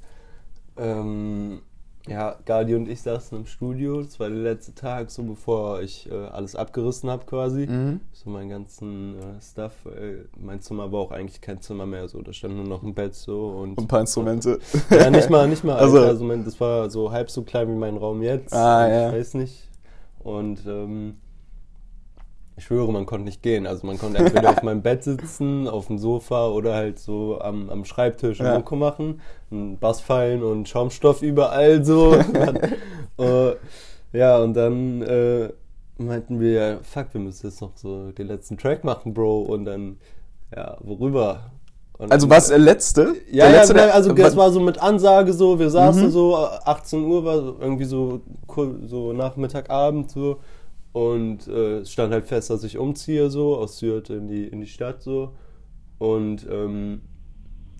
[0.77, 1.61] Ähm,
[2.07, 4.03] ja, Gardi und ich saßen im Studio.
[4.03, 7.67] Das war der letzte Tag, so bevor ich äh, alles abgerissen habe quasi.
[7.67, 8.01] Mhm.
[8.13, 9.73] So meinen ganzen äh, Stuff.
[9.87, 12.07] Äh, mein Zimmer war auch eigentlich kein Zimmer mehr.
[12.09, 14.59] So, da stand nur noch ein Bett so und, und ein paar Instrumente.
[14.91, 15.77] ja, nicht mal, nicht mal.
[15.77, 18.53] Also, also mein, das war so halb so klein wie mein Raum jetzt.
[18.53, 19.09] Ah, ja.
[19.09, 19.71] Ich weiß nicht.
[20.19, 21.17] Und ähm,
[22.57, 23.67] ich schwöre, man konnte nicht gehen.
[23.67, 27.69] Also man konnte entweder auf meinem Bett sitzen, auf dem Sofa oder halt so am,
[27.71, 28.57] am Schreibtisch ja.
[28.57, 32.17] Mucke machen, Bassfallen und Schaumstoff überall so.
[33.19, 33.53] uh,
[34.13, 35.49] ja, und dann äh,
[35.99, 39.43] meinten wir, fuck, wir müssen jetzt noch so den letzten Track machen, Bro.
[39.43, 39.99] Und dann,
[40.55, 41.51] ja, worüber?
[41.99, 43.15] Und Also was der letzte?
[43.31, 46.11] Ja, der ja, letzte, der- also das war so mit Ansage so, wir saßen Mhm.
[46.11, 48.21] so, 18 Uhr war so irgendwie so,
[48.87, 50.39] so Nachmittag, Abend so
[50.95, 54.61] und äh, es stand halt fest, dass ich umziehe so, aus Sylt in die, in
[54.61, 55.33] die Stadt so
[55.99, 57.03] und ähm,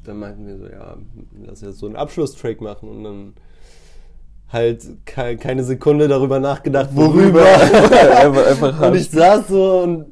[0.05, 0.97] dann meinten wir so, ja,
[1.47, 3.35] lass jetzt so einen Abschlusstrack machen und dann
[4.53, 7.45] halt ke keine Sekunde darüber nachgedacht, worüber.
[7.45, 10.07] einfach, einfach und ich saß so und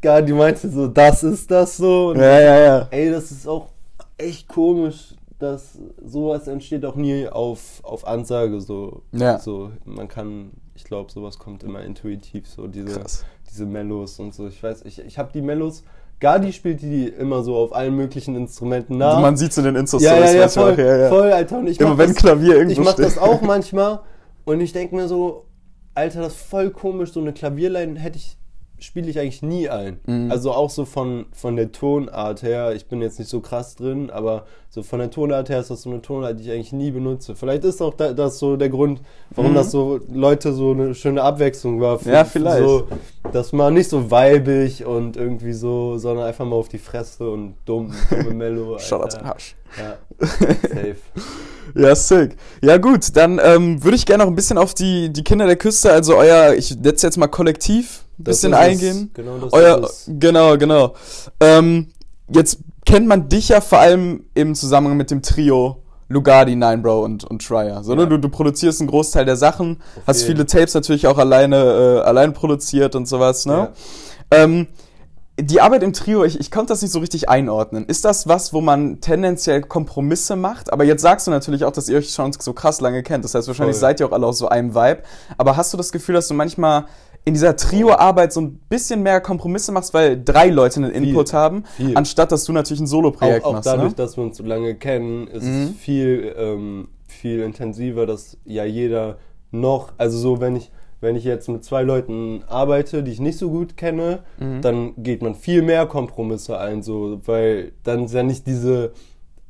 [0.00, 2.88] gar die meinte so, das ist das so und ja, ja, ja.
[2.90, 3.68] Ey, das ist auch
[4.16, 9.02] echt komisch, dass sowas entsteht auch nie auf, auf Ansage so.
[9.12, 9.38] Ja.
[9.38, 10.52] So, man kann,
[10.90, 13.24] glaube, sowas kommt immer intuitiv, so diese, Krass.
[13.48, 14.48] diese Mellos und so.
[14.48, 15.84] Ich weiß, ich, ich habe die Mellos,
[16.18, 19.20] Gardi spielt die immer so auf allen möglichen Instrumenten nach.
[19.20, 21.08] Man sieht es in den insta ja, ja, ja, ich voll, ja, ja.
[21.08, 21.60] voll, Alter.
[21.60, 24.00] Und ich Immer wenn das, Klavier irgendwo ich mach das auch manchmal
[24.44, 25.46] und ich denke mir so,
[25.94, 28.36] Alter, das ist voll komisch, so eine Klavierline hätte ich
[28.80, 30.00] spiele ich eigentlich nie ein.
[30.06, 30.30] Mhm.
[30.30, 34.10] Also auch so von, von der Tonart her, ich bin jetzt nicht so krass drin,
[34.10, 36.90] aber so von der Tonart her ist das so eine Tonart, die ich eigentlich nie
[36.90, 37.34] benutze.
[37.34, 39.00] Vielleicht ist auch da, das so der Grund,
[39.34, 39.56] warum Mhm.
[39.56, 41.98] das so Leute so eine schöne Abwechslung war.
[41.98, 42.58] Für, Ja, vielleicht.
[42.66, 42.84] So,
[43.32, 47.54] dass man nicht so weibig und irgendwie so, sondern einfach mal auf die Fresse und
[47.64, 48.50] dumm, dumme.
[48.78, 49.18] Shoutout Alter.
[49.18, 49.56] zum Hasch.
[49.78, 50.96] Ja, safe.
[51.74, 52.36] Ja, sick.
[52.62, 55.54] Ja, gut, dann ähm, würde ich gerne noch ein bisschen auf die, die Kinder der
[55.54, 59.10] Küste, also euer, ich setze jetzt mal kollektiv ein bisschen eingehen.
[59.14, 60.94] Genau das Euer, ist genau, genau.
[61.38, 61.92] Ähm,
[62.28, 67.04] jetzt kennt man dich ja vor allem im Zusammenhang mit dem Trio Lugardi, Nine Bro
[67.04, 67.82] und, und Trier.
[67.84, 68.02] So, ne?
[68.02, 68.08] Ja.
[68.08, 72.00] du, du produzierst einen Großteil der Sachen, Auf hast viele Tapes natürlich auch alleine, äh,
[72.00, 73.52] allein produziert und sowas, ne?
[74.32, 74.42] Ja.
[74.42, 74.66] Ähm,
[75.42, 77.84] die Arbeit im Trio, ich, ich konnte das nicht so richtig einordnen.
[77.86, 80.72] Ist das was, wo man tendenziell Kompromisse macht?
[80.72, 83.24] Aber jetzt sagst du natürlich auch, dass ihr euch schon so krass lange kennt.
[83.24, 83.80] Das heißt, wahrscheinlich Voll.
[83.80, 85.02] seid ihr auch alle aus so einem Vibe.
[85.38, 86.86] Aber hast du das Gefühl, dass du manchmal
[87.24, 91.64] in dieser Trio-Arbeit so ein bisschen mehr Kompromisse machst, weil drei Leute einen Input haben,
[91.76, 91.94] Viel.
[91.96, 93.66] anstatt dass du natürlich ein Solo-Projekt auch, auch machst?
[93.66, 93.94] dadurch, ne?
[93.96, 95.62] dass wir uns so lange kennen, ist Mhm.
[95.74, 99.18] es viel, ähm, viel intensiver, dass ja jeder
[99.50, 103.38] noch, also so, wenn ich, wenn ich jetzt mit zwei Leuten arbeite, die ich nicht
[103.38, 104.60] so gut kenne, Mhm.
[104.62, 108.92] dann geht man viel mehr Kompromisse ein, so, weil dann ist ja nicht diese,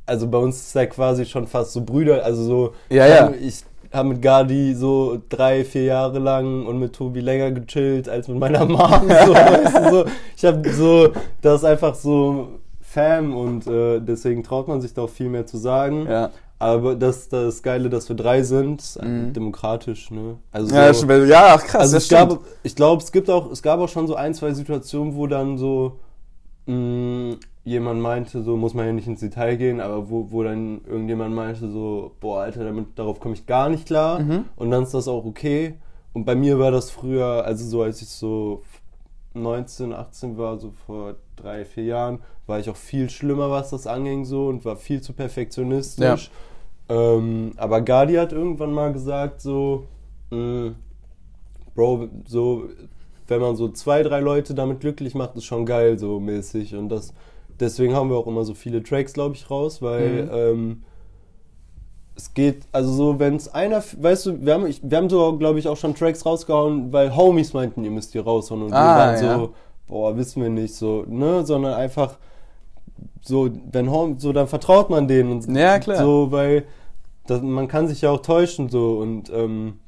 [0.06, 3.32] also bei uns ist ja quasi schon fast so Brüder, also so, Ja, ich ja.
[3.40, 8.28] ich habe mit Gardi so drei, vier Jahre lang und mit Tobi länger gechillt als
[8.28, 8.78] mit meiner Mom.
[9.26, 10.04] So, weißt du, so.
[10.36, 11.08] Ich habe so,
[11.42, 12.48] das ist einfach so
[12.80, 16.06] Fam und äh, deswegen traut man sich da auch viel mehr zu sagen.
[16.08, 16.30] Ja.
[16.60, 19.32] Aber das, das Geile, dass wir drei sind, ist Mhm.
[19.32, 20.36] demokratisch, ne?
[20.52, 22.46] Also Ja, so, schon- ja, ach krass, also das es gab, stimmt.
[22.62, 25.56] ich glaube, es gibt auch, es gab auch schon so ein, zwei Situationen, wo dann
[25.58, 25.98] so
[26.66, 30.82] mh, jemand meinte, so muss man ja nicht ins Detail gehen, aber wo, wo dann
[30.86, 34.20] irgendjemand meinte, so, boah, Alter, damit, darauf komme ich gar nicht klar.
[34.20, 34.44] Mhm.
[34.56, 35.74] Und dann ist das auch okay.
[36.12, 38.62] Und bei mir war das früher, also so als ich so
[39.34, 43.86] 19, 18 war, so vor drei, vier Jahren, war ich auch viel schlimmer, was das
[43.86, 46.30] anging so und war viel zu perfektionistisch.
[46.90, 49.84] Ähm, aber Gardi hat irgendwann mal gesagt, so,
[50.30, 50.72] mh,
[51.74, 52.64] Bro, so,
[53.28, 56.74] wenn man so zwei, drei Leute damit glücklich macht, ist schon geil, so mäßig.
[56.74, 57.14] Und das,
[57.60, 60.30] deswegen haben wir auch immer so viele Tracks, glaube ich, raus, weil Mhm.
[60.32, 60.82] ähm,
[62.16, 65.38] es geht, also so, wenn es einer, weißt du, wir haben, ich, wir haben so,
[65.38, 68.62] glaube ich, auch schon Tracks rausgehauen, weil Homies meinten, ihr müsst die raushauen.
[68.62, 69.16] Und Ah, wir waren ja.
[69.38, 69.54] so,
[69.86, 72.18] boah, wissen wir nicht, so, ne, sondern einfach
[73.22, 75.98] so, wenn so, dann vertraut man denen und Ja, klar.
[75.98, 76.64] so, weil
[77.30, 79.78] das, man kann sich ja auch täuschen, so, und ähm,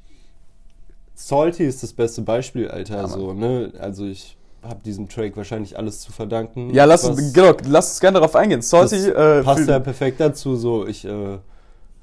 [1.14, 5.76] Salty ist das beste Beispiel, Alter, Ja, so, ne, also ich habe diesem Track wahrscheinlich
[5.76, 6.72] alles zu verdanken.
[6.72, 8.62] Ja, lass, uns, genau, lass uns gerne darauf eingehen.
[8.62, 10.54] Salty, äh, passt ja perfekt dazu.
[10.56, 11.38] So, ich äh,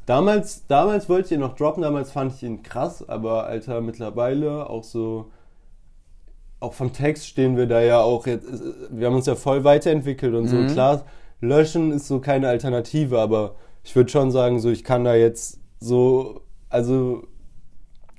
[0.06, 1.84] damals, damals wollte ich ihn noch droppen.
[1.84, 5.28] Damals fand ich ihn krass, aber Alter, mittlerweile auch so,
[6.60, 8.46] auch vom Text stehen wir da ja auch jetzt.
[8.46, 10.68] äh, Wir haben uns ja voll weiterentwickelt und Mhm.
[10.68, 10.74] so.
[10.74, 11.06] Klar,
[11.40, 15.60] löschen ist so keine Alternative, aber ich würde schon sagen, so ich kann da jetzt
[15.80, 17.24] so, also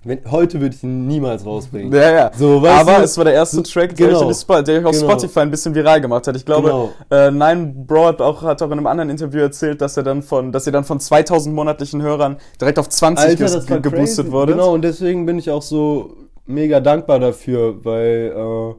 [0.03, 1.93] wenn, heute würde ich ihn niemals rausbringen.
[1.93, 2.31] Ja, ja.
[2.35, 3.03] So, Aber du?
[3.03, 4.31] es war der erste Track, der, genau.
[4.31, 5.11] Spo- der euch auf Genau.
[5.11, 6.35] Spotify ein bisschen viral gemacht hat.
[6.37, 6.91] Ich glaube, Genau.
[7.11, 10.23] äh, Nine Bro hat auch, hat auch in einem anderen Interview erzählt, dass er dann
[10.23, 14.25] von, dass ihr dann von 2000 monatlichen Hörern direkt auf 20 Alter, war ge geboostet
[14.25, 14.33] crazy.
[14.33, 14.53] wurde.
[14.55, 16.15] Genau, und deswegen bin ich auch so
[16.47, 18.75] mega dankbar dafür, weil äh,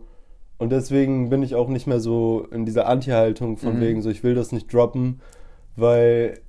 [0.58, 3.82] und deswegen bin ich auch nicht mehr so in dieser Anti-Haltung von Mhm.
[3.82, 5.22] wegen so, ich will das nicht droppen,
[5.76, 6.40] weil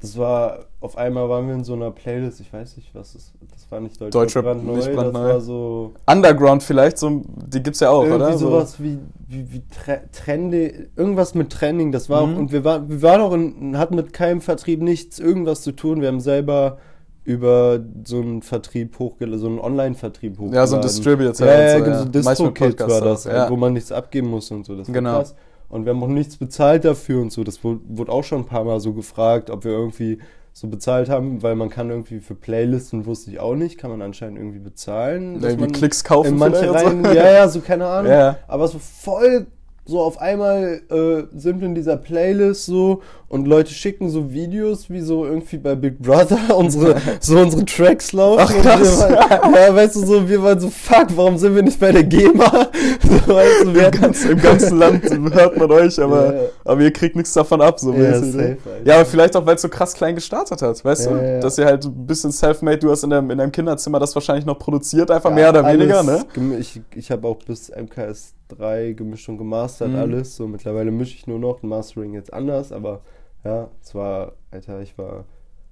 [0.00, 3.32] das war, auf einmal waren wir in so einer Playlist, ich weiß nicht, was ist,
[3.52, 5.22] das war nicht Deutschrap, Deutschrap brandneu, nicht brandneu.
[5.24, 8.32] das war so Underground vielleicht, so, die gibt's ja auch, irgendwie oder?
[8.38, 12.34] So- sowas wie, wie, wie Tre Trendy, irgendwas mit Trending, das war Mhm.
[12.34, 15.72] auch, und wir waren, wir waren auch in, hatten mit keinem Vertrieb nichts, irgendwas zu
[15.72, 16.78] tun, wir haben selber
[17.24, 20.54] über so einen Vertrieb hochgeladen, so einen Online-Vertrieb hochgeladen.
[20.54, 21.98] Ja, so ein Distributor Ja, ja, so, genau, ja.
[21.98, 23.50] so Manchmal DistroKid Podcasts war das, ja.
[23.50, 25.18] wo man nichts abgeben muss und so, das war Genau.
[25.18, 25.34] krass.
[25.70, 27.44] Und wir haben auch nichts bezahlt dafür und so.
[27.44, 30.18] Das wurde, auch schon ein paar Mal so gefragt, ob wir irgendwie
[30.52, 34.02] so bezahlt haben, weil man kann irgendwie für Playlisten, wusste ich auch nicht, kann man
[34.02, 35.42] anscheinend irgendwie bezahlen.
[35.42, 37.12] Irgendwie Klicks kaufen in manche rein, so.
[37.12, 38.10] Ja, ja, so keine Ahnung.
[38.20, 38.38] Ja.
[38.48, 39.46] Aber so voll
[39.90, 44.88] so auf einmal äh, sind wir in dieser Playlist so und Leute schicken so Videos,
[44.90, 48.44] wie so irgendwie bei Big Brother unsere so unsere Tracks laufen.
[48.46, 49.00] Ach, krass.
[49.00, 52.04] Waren, ja, weißt du so, wir waren so fuck, warum sind wir nicht bei der
[52.04, 52.68] GEMA?
[53.26, 56.40] So, weißt du, wir Im, ganz, Im ganzen Land hört man euch, aber, Ja.
[56.64, 57.78] aber ihr kriegt nichts davon ab.
[57.80, 58.24] So Ja, ne?
[58.24, 58.84] safe, Alter.
[58.84, 61.40] ja, aber vielleicht auch, weil es so krass klein gestartet hat, weißt Ja, du?
[61.40, 64.46] Dass ihr halt ein bisschen self-made, du hast in deinem, in deinem Kinderzimmer das wahrscheinlich
[64.46, 66.24] noch produziert, einfach mehr oder alles weniger, ne?
[66.58, 69.96] Ich, ich habe auch bis MKS 3 gemischt und gemastert Mhm.
[69.96, 70.36] alles.
[70.36, 73.02] So mittlerweile mische ich nur noch, Mastering jetzt anders, aber
[73.44, 75.24] ja, es war, Alter, ich war,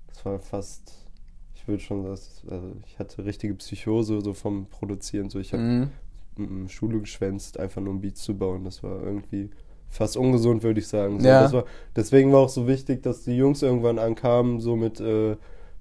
[0.09, 1.07] das war fast,
[1.55, 5.29] ich würde schon, das, also ich hatte richtige Psychose so vom Produzieren.
[5.31, 6.69] So, ich habe Mhm.
[6.69, 8.65] Schule geschwänzt, einfach nur um Beats zu bauen.
[8.65, 9.51] Das war irgendwie
[9.91, 11.21] fast ungesund, würde ich sagen.
[11.21, 11.53] So, Ja.
[11.53, 11.65] war,
[11.97, 15.37] deswegen war auch so wichtig, dass die Jungs irgendwann ankamen, so mit, äh,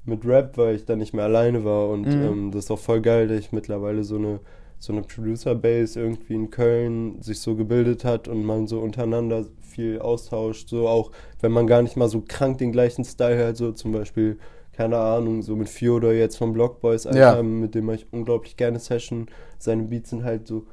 [0.05, 1.89] mit Rap, weil ich dann nicht mehr alleine war.
[1.89, 2.23] Und Mhm.
[2.23, 4.39] ähm, das ist auch voll geil, dass ich mittlerweile so eine,
[4.79, 9.99] so eine Producer-Base irgendwie in Köln sich so gebildet hat und man so untereinander viel
[9.99, 10.69] austauscht.
[10.69, 11.11] So auch,
[11.41, 14.37] wenn man gar nicht mal so krank den gleichen Style hat, so zum Beispiel,
[14.73, 17.43] keine Ahnung, so mit Fyodor jetzt von Blockboys, Alter, Ja.
[17.43, 19.27] mit dem mache ich unglaublich gerne Session.
[19.57, 20.67] Seine Beats sind halt so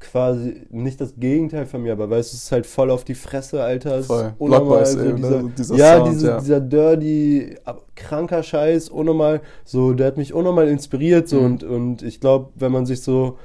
[0.00, 3.14] quasi nicht das Gegenteil von mir, aber weißt du, es ist halt voll auf die
[3.14, 4.02] Fresse, Alter.
[4.02, 4.32] Voll.
[4.38, 5.52] unnormal, so ey, dieser, ne?
[5.56, 6.40] Dieser ja, Sound, diese, ja.
[6.40, 7.54] dieser dirty,
[7.94, 11.44] kranker Scheiß, unnormal, so, der hat mich unnormal inspiriert, so, Mhm.
[11.44, 13.38] und, und ich glaube, wenn man sich so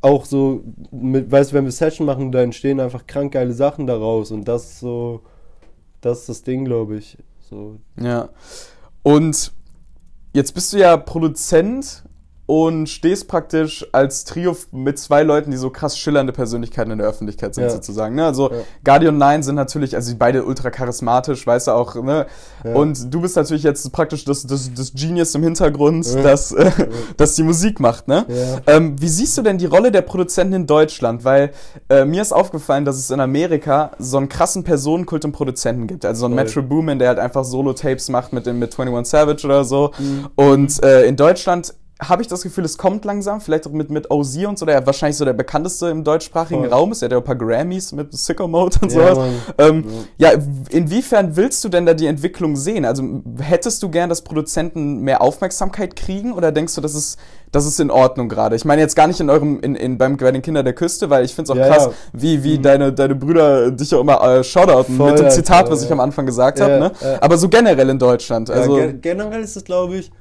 [0.00, 3.86] auch so, mit, weißt du, wenn wir Session machen, da entstehen einfach krank geile Sachen
[3.86, 5.20] daraus und das ist so,
[6.00, 7.18] das ist das Ding, glaube ich.
[7.50, 8.28] So, Ja.
[9.02, 9.52] Und
[10.34, 12.04] jetzt bist du ja Produzent
[12.48, 17.06] und stehst praktisch als Trio mit zwei Leuten, die so krass schillernde Persönlichkeiten in der
[17.06, 17.70] Öffentlichkeit sind, Ja.
[17.70, 18.14] sozusagen.
[18.14, 18.24] Ne?
[18.24, 18.56] Also Ja.
[18.84, 22.26] Guardian 9 sind natürlich, also die beide ultra charismatisch, weißt du auch, ne?
[22.64, 22.72] Ja.
[22.74, 26.22] Und du bist natürlich jetzt praktisch das, das, das Genius im Hintergrund, Ja.
[26.22, 26.70] das, äh,
[27.18, 28.24] das die Musik macht, ne?
[28.66, 31.24] Ähm, wie siehst du denn die Rolle der Produzenten in Deutschland?
[31.24, 31.50] Weil
[31.90, 36.06] äh, mir ist aufgefallen, dass es in Amerika so einen krassen Personenkult im Produzenten gibt.
[36.06, 36.34] Also so ein.
[36.34, 39.90] Metro Boomin, der halt einfach Solo-Tapes macht mit, dem, mit 21 Savage oder so.
[39.98, 40.28] Mhm.
[40.34, 44.08] Und äh, in Deutschland habe ich das Gefühl, es kommt langsam, vielleicht auch mit, mit
[44.10, 46.72] OZ und so, der wahrscheinlich so der bekannteste im deutschsprachigen Voll.
[46.72, 47.02] Raum ist.
[47.02, 49.28] Er hat ja ein paar Grammys mit Sicko Mode und Ja, sowas.
[49.58, 49.84] Ähm,
[50.16, 50.30] ja,
[50.70, 52.84] inwiefern willst du denn da die Entwicklung sehen?
[52.84, 53.02] Also
[53.40, 57.18] hättest du gern, dass Produzenten mehr Aufmerksamkeit kriegen oder denkst du, das ist,
[57.50, 58.54] das ist in Ordnung gerade?
[58.54, 61.10] Ich meine jetzt gar nicht in eurem, in, in, beim, bei den Kindern der Küste,
[61.10, 61.92] weil ich finde es auch Ja, krass, ja.
[62.12, 65.82] wie, wie deine, deine Brüder dich auch immer äh, shoutouten Voll, mit dem Zitat, was
[65.82, 65.94] ich ja.
[65.94, 66.78] am Anfang gesagt Ja, habe.
[66.78, 66.92] Ne?
[67.00, 67.20] ja.
[67.20, 68.50] Aber so generell in Deutschland.
[68.50, 70.12] Also, ja, ge generell ist es, glaube ich,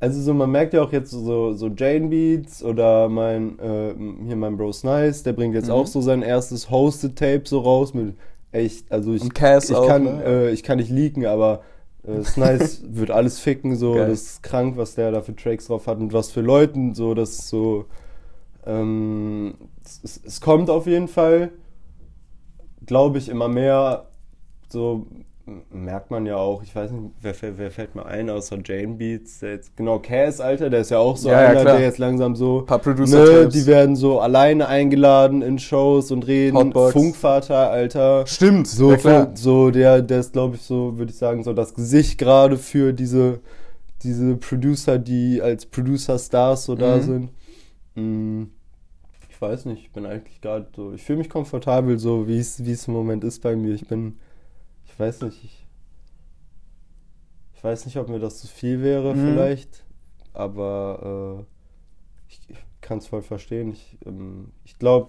[0.00, 3.94] also so, man merkt ja auch jetzt so, so Jane Beats oder mein, äh,
[4.26, 5.74] hier mein Bro Snice, der bringt jetzt Mhm.
[5.74, 8.14] auch so sein erstes Hosted Tape so raus mit
[8.50, 10.24] echt, also ich, Cass ich auch, kann, ne?
[10.24, 11.62] äh, ich kann nicht leaken, aber
[12.02, 14.08] äh, Snice wird alles ficken, so, Geil.
[14.08, 17.12] das ist krank, was der da für Tracks drauf hat und was für Leuten, so,
[17.14, 17.84] das ist so,
[18.66, 21.50] ähm, es, es, kommt auf jeden Fall,
[22.86, 24.06] glaube ich, immer mehr
[24.68, 25.06] so
[25.70, 29.40] merkt man ja auch, ich weiß nicht, wer, wer fällt mir ein außer Jane Beats,
[29.40, 31.76] der jetzt, genau, Cass, Alter, der ist ja auch so Ja, ja, einer, klar.
[31.76, 33.54] der jetzt langsam so, Paar ne, Producer-Tapes.
[33.54, 36.92] die werden so alleine eingeladen in Shows und reden, Hotbox.
[36.92, 41.42] Funkvater, Alter, Stimmt, so, ja, so der, der ist, glaube ich, so, würde ich sagen,
[41.42, 43.40] so das Gesicht gerade für diese,
[44.02, 47.02] diese Producer, die als Producer-Stars so da Mhm.
[47.02, 47.28] sind.
[47.96, 48.42] Mm,
[49.30, 52.58] Ich weiß nicht, ich bin eigentlich gerade so, ich fühle mich komfortabel, so wie es
[52.86, 53.74] im Moment ist bei mir.
[53.74, 54.18] Ich bin,
[55.00, 55.66] weiß nicht, ich,
[57.54, 59.24] ich weiß nicht, ob mir das zu viel wäre Mhm.
[59.24, 59.84] vielleicht,
[60.32, 61.44] aber äh,
[62.28, 63.70] ich, ich kann es voll verstehen.
[63.72, 65.08] Ich, ähm, ich glaube,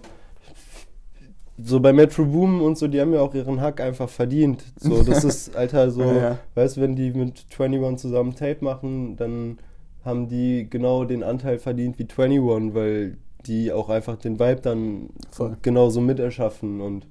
[1.64, 4.64] so bei Metro Boom und so, die haben ja auch ihren Hack einfach verdient.
[4.78, 6.40] So, das ist, Alter, so, Ja, ja.
[6.56, 9.60] weißt du, wenn die mit 21 zusammen Tape machen, dann
[10.04, 15.10] haben die genau den Anteil verdient wie 21, weil die auch einfach den Vibe dann
[15.32, 15.58] Voll.
[15.62, 17.08] genauso miterschaffen und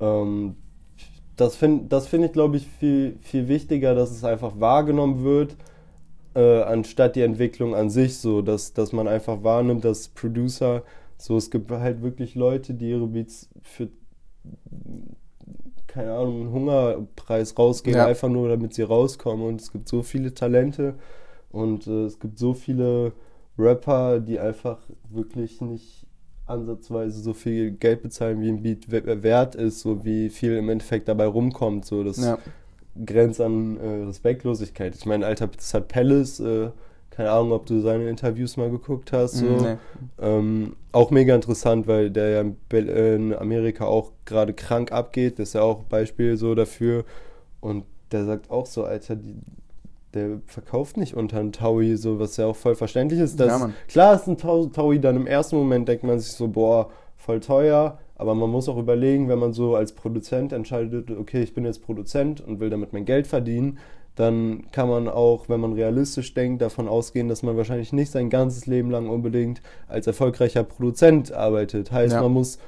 [0.00, 0.56] ähm,
[1.36, 5.56] das finde das find ich, glaube ich, viel, viel wichtiger, dass es einfach wahrgenommen wird,
[6.34, 10.82] äh, anstatt die Entwicklung an sich so, dass, dass man einfach wahrnimmt, dass Producer,
[11.18, 13.88] so es gibt halt wirklich Leute, die ihre Beats für
[15.86, 18.06] keine Ahnung, einen Hungerpreis rausgeben, Ja.
[18.06, 20.94] einfach nur damit sie rauskommen und es gibt so viele Talente
[21.50, 23.12] und äh, es gibt so viele
[23.58, 24.78] Rapper, die einfach
[25.08, 26.05] wirklich nicht
[26.46, 30.68] ansatzweise so viel Geld bezahlen, wie ein Beat we- wert ist, so wie viel im
[30.68, 32.38] Endeffekt dabei rumkommt, so das Ja.
[33.04, 34.94] grenzt an äh, Respektlosigkeit.
[34.94, 36.70] Ich meine, Alter, das hat Palace äh,
[37.10, 39.36] Keine Ahnung, ob du seine Interviews mal geguckt hast.
[39.36, 39.46] So.
[39.46, 39.76] Mhm, nee.
[40.20, 42.44] Ähm, auch mega interessant, weil der ja
[42.74, 45.38] äh, in Amerika auch gerade krank abgeht.
[45.38, 47.04] Das ist ja auch ein Beispiel so dafür.
[47.60, 49.34] Und der sagt auch so, Alter, die,
[50.16, 53.38] der verkauft nicht unter einen Taui, so was ja auch voll verständlich ist.
[53.38, 53.74] Dass, Ja, Mann.
[53.88, 57.40] klar ist ein Tau- Taui dann im ersten Moment denkt man sich so, boah, voll
[57.40, 57.98] teuer.
[58.16, 61.82] Aber man muss auch überlegen, wenn man so als Produzent entscheidet, okay, ich bin jetzt
[61.82, 63.78] Produzent und will damit mein Geld verdienen,
[64.14, 68.30] dann kann man auch, wenn man realistisch denkt, davon ausgehen, dass man wahrscheinlich nicht sein
[68.30, 71.92] ganzes Leben lang unbedingt als erfolgreicher Produzent arbeitet.
[71.92, 72.22] Heißt, Ja.
[72.22, 72.58] man muss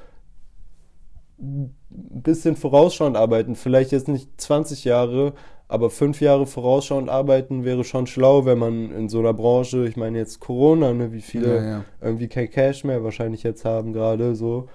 [1.41, 1.73] ein
[2.21, 3.55] bisschen vorausschauend arbeiten.
[3.55, 5.33] Vielleicht jetzt nicht 20 Jahre,
[5.69, 9.95] aber fünf Jahre vorausschauend arbeiten wäre schon schlau, wenn man in so einer Branche, ich
[9.95, 11.85] meine jetzt Corona, ne, wie viele Ja, ja.
[12.01, 14.67] irgendwie kein Cash mehr wahrscheinlich jetzt haben gerade so,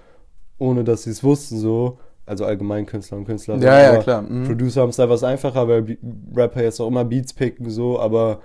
[0.57, 1.99] ohne dass sie es wussten so.
[2.25, 3.67] Also allgemein Künstler und Künstlerinnen.
[3.67, 4.21] Ja, ja, klar.
[4.23, 4.45] Mhm.
[4.45, 5.97] Producer haben es da was einfacher, weil
[6.33, 8.39] Rapper jetzt auch immer Beats picken so, aber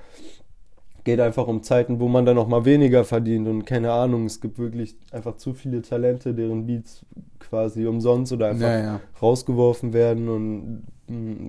[1.05, 4.41] geht einfach um Zeiten, wo man dann auch mal weniger verdient und keine Ahnung, es
[4.41, 7.07] gibt wirklich einfach zu viele Talente, deren Beats
[7.39, 10.83] quasi umsonst oder einfach Ja, rausgeworfen werden und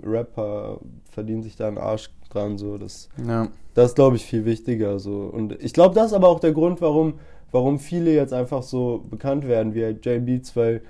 [0.05, 0.80] Rapper
[1.12, 3.47] verdient sich da einen Arsch dran so, das ja.
[3.74, 4.99] das ist, glaube ich, viel wichtiger.
[4.99, 5.30] So.
[5.32, 7.16] Und ich glaube, das ist aber auch der Grund, warum,
[7.51, 10.82] warum viele jetzt einfach so bekannt werden wie halt Beats, weil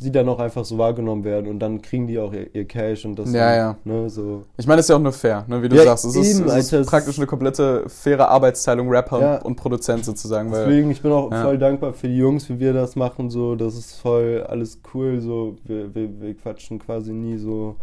[0.00, 3.04] sie dann auch einfach so wahrgenommen werden und dann kriegen die auch ihr, ihr Cash
[3.04, 3.32] und das.
[3.32, 3.76] Ja, ja.
[3.84, 4.44] Ne, so.
[4.56, 6.06] Ich meine, das ist ja auch nur fair, ne, wie du Ja, sagst.
[6.06, 9.42] Es ist, eben, es ist Alter, es praktisch eine komplette faire Arbeitsteilung Rapper Ja.
[9.42, 10.50] und Produzent sozusagen.
[10.50, 11.42] Weil, Deswegen, ich bin auch ja.
[11.42, 13.28] voll dankbar für die Jungs, wie wir das machen.
[13.28, 15.20] So, das ist voll alles cool.
[15.20, 17.76] So, wir, wir, wir quatschen quasi nie so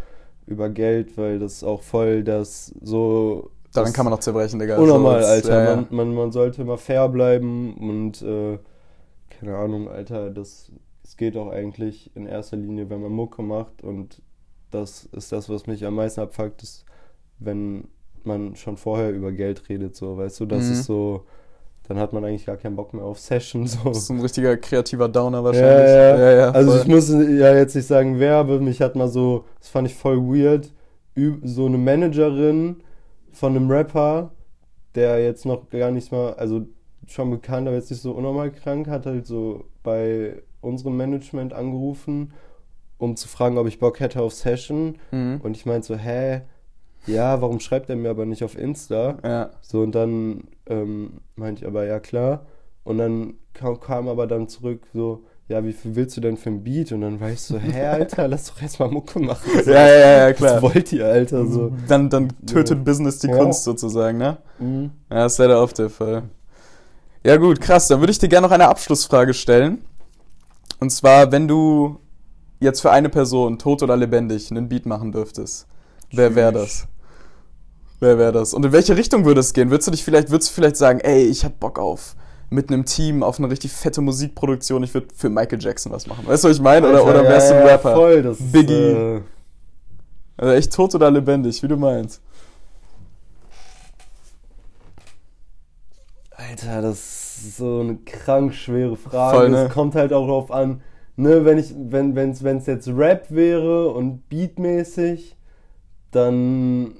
[0.47, 3.51] über Geld, weil das ist auch voll das so.
[3.73, 4.77] daran das kann man noch zerbrechen, Digga.
[4.77, 5.49] Unnormal, So, Alter.
[5.63, 5.75] ja, ja.
[5.75, 8.57] Man, man, man sollte immer fair bleiben und äh,
[9.29, 10.71] keine Ahnung, Alter, das,
[11.03, 14.21] es geht auch eigentlich in erster Linie, wenn man Mucke macht und
[14.71, 16.85] das ist das, was mich am meisten abfuckt, ist,
[17.39, 17.87] wenn
[18.23, 20.71] man schon vorher über Geld redet, so, weißt du, das Mhm.
[20.73, 21.25] ist so,
[21.87, 23.79] dann hat man eigentlich gar keinen Bock mehr auf Session, so.
[23.89, 25.91] Das ist ein richtiger kreativer Downer Ja, wahrscheinlich.
[25.91, 26.31] ja.
[26.33, 26.81] ja, also voll.
[26.81, 29.95] ich muss ja jetzt nicht sagen, wer, aber mich hat mal so, das fand ich
[29.95, 30.71] voll weird,
[31.43, 32.77] so eine Managerin
[33.31, 34.31] von einem Rapper,
[34.95, 36.65] der jetzt noch gar nicht mal, also
[37.07, 42.33] schon bekannt, aber jetzt nicht so unnormal krank, hat halt so bei unserem Management angerufen,
[42.97, 44.97] um zu fragen, ob ich Bock hätte auf Session.
[45.11, 45.39] Mhm.
[45.41, 46.41] Und ich meinte so, hä,
[47.05, 49.17] ja, warum schreibt er mir aber nicht auf Insta?
[49.23, 49.51] Ja.
[49.61, 52.45] So, und dann ähm, meinte ich aber, ja klar.
[52.83, 56.49] Und dann kam, kam aber dann zurück so, ja, wie viel willst du denn für
[56.49, 56.91] ein Beat?
[56.91, 59.49] Und dann war ich so, hä, Alter, lass doch erstmal Mucke machen.
[59.63, 60.61] So, Ja, ja, ja, klar.
[60.61, 61.45] Was wollt ihr, Alter?
[61.45, 61.71] So.
[61.87, 62.83] Dann, dann tötet Ja.
[62.83, 63.37] Business die Ja.
[63.37, 64.37] Kunst sozusagen, ne?
[64.59, 64.91] Mhm.
[65.09, 66.23] Ja, ist leider oft der Fall.
[67.25, 67.87] Ja gut, krass.
[67.87, 69.83] Dann würde ich dir gerne noch eine Abschlussfrage stellen.
[70.79, 71.99] Und zwar, wenn du
[72.59, 75.67] jetzt für eine Person, tot oder lebendig, einen Beat machen dürftest,
[76.11, 76.87] wer wäre das?
[77.99, 78.53] Wer wäre das?
[78.53, 79.71] Und in welche Richtung würde es gehen?
[79.71, 82.15] Würdest du dich vielleicht, würdest du vielleicht sagen, ey, ich hab Bock auf
[82.49, 86.25] mit einem Team auf eine richtig fette Musikproduktion, ich würde für Michael Jackson was machen.
[86.25, 86.89] Weißt du, was ich meine?
[86.89, 87.93] Oder, oder wärst du ja, ein ja, Rapper?
[87.95, 88.73] Voll, das ist, Biggie.
[88.73, 89.21] Äh,
[90.37, 92.21] Also echt tot oder lebendig, wie du meinst.
[96.31, 99.37] Alter, das ist so eine krank schwere Frage.
[99.37, 99.65] Voll, ne?
[99.65, 100.81] Es kommt halt auch darauf an,
[101.15, 105.35] ne, wenn ich, wenn, wenn's, wenn's jetzt Rap wäre und beatmäßig,
[106.11, 106.93] dann.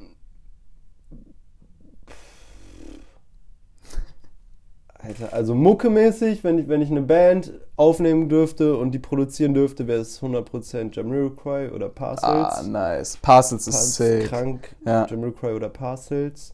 [5.07, 9.87] Alter, also muckemäßig, wenn ich, wenn ich eine Band aufnehmen dürfte und die produzieren dürfte,
[9.87, 12.23] wäre es 100% Jamiroquai oder Parcels.
[12.57, 13.17] Ah, nice.
[13.17, 14.29] Parcels ist Parcels, sick.
[14.29, 14.75] krank.
[14.85, 15.05] Ja.
[15.07, 16.53] Jamiroquai oder Parcels.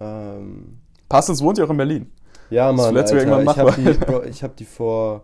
[0.00, 2.12] Ähm, Parcels wohnt ja auch in Berlin.
[2.50, 5.22] ja, Mann, wir Alter, irgendwann ich habe die, Bro, ich hab die vor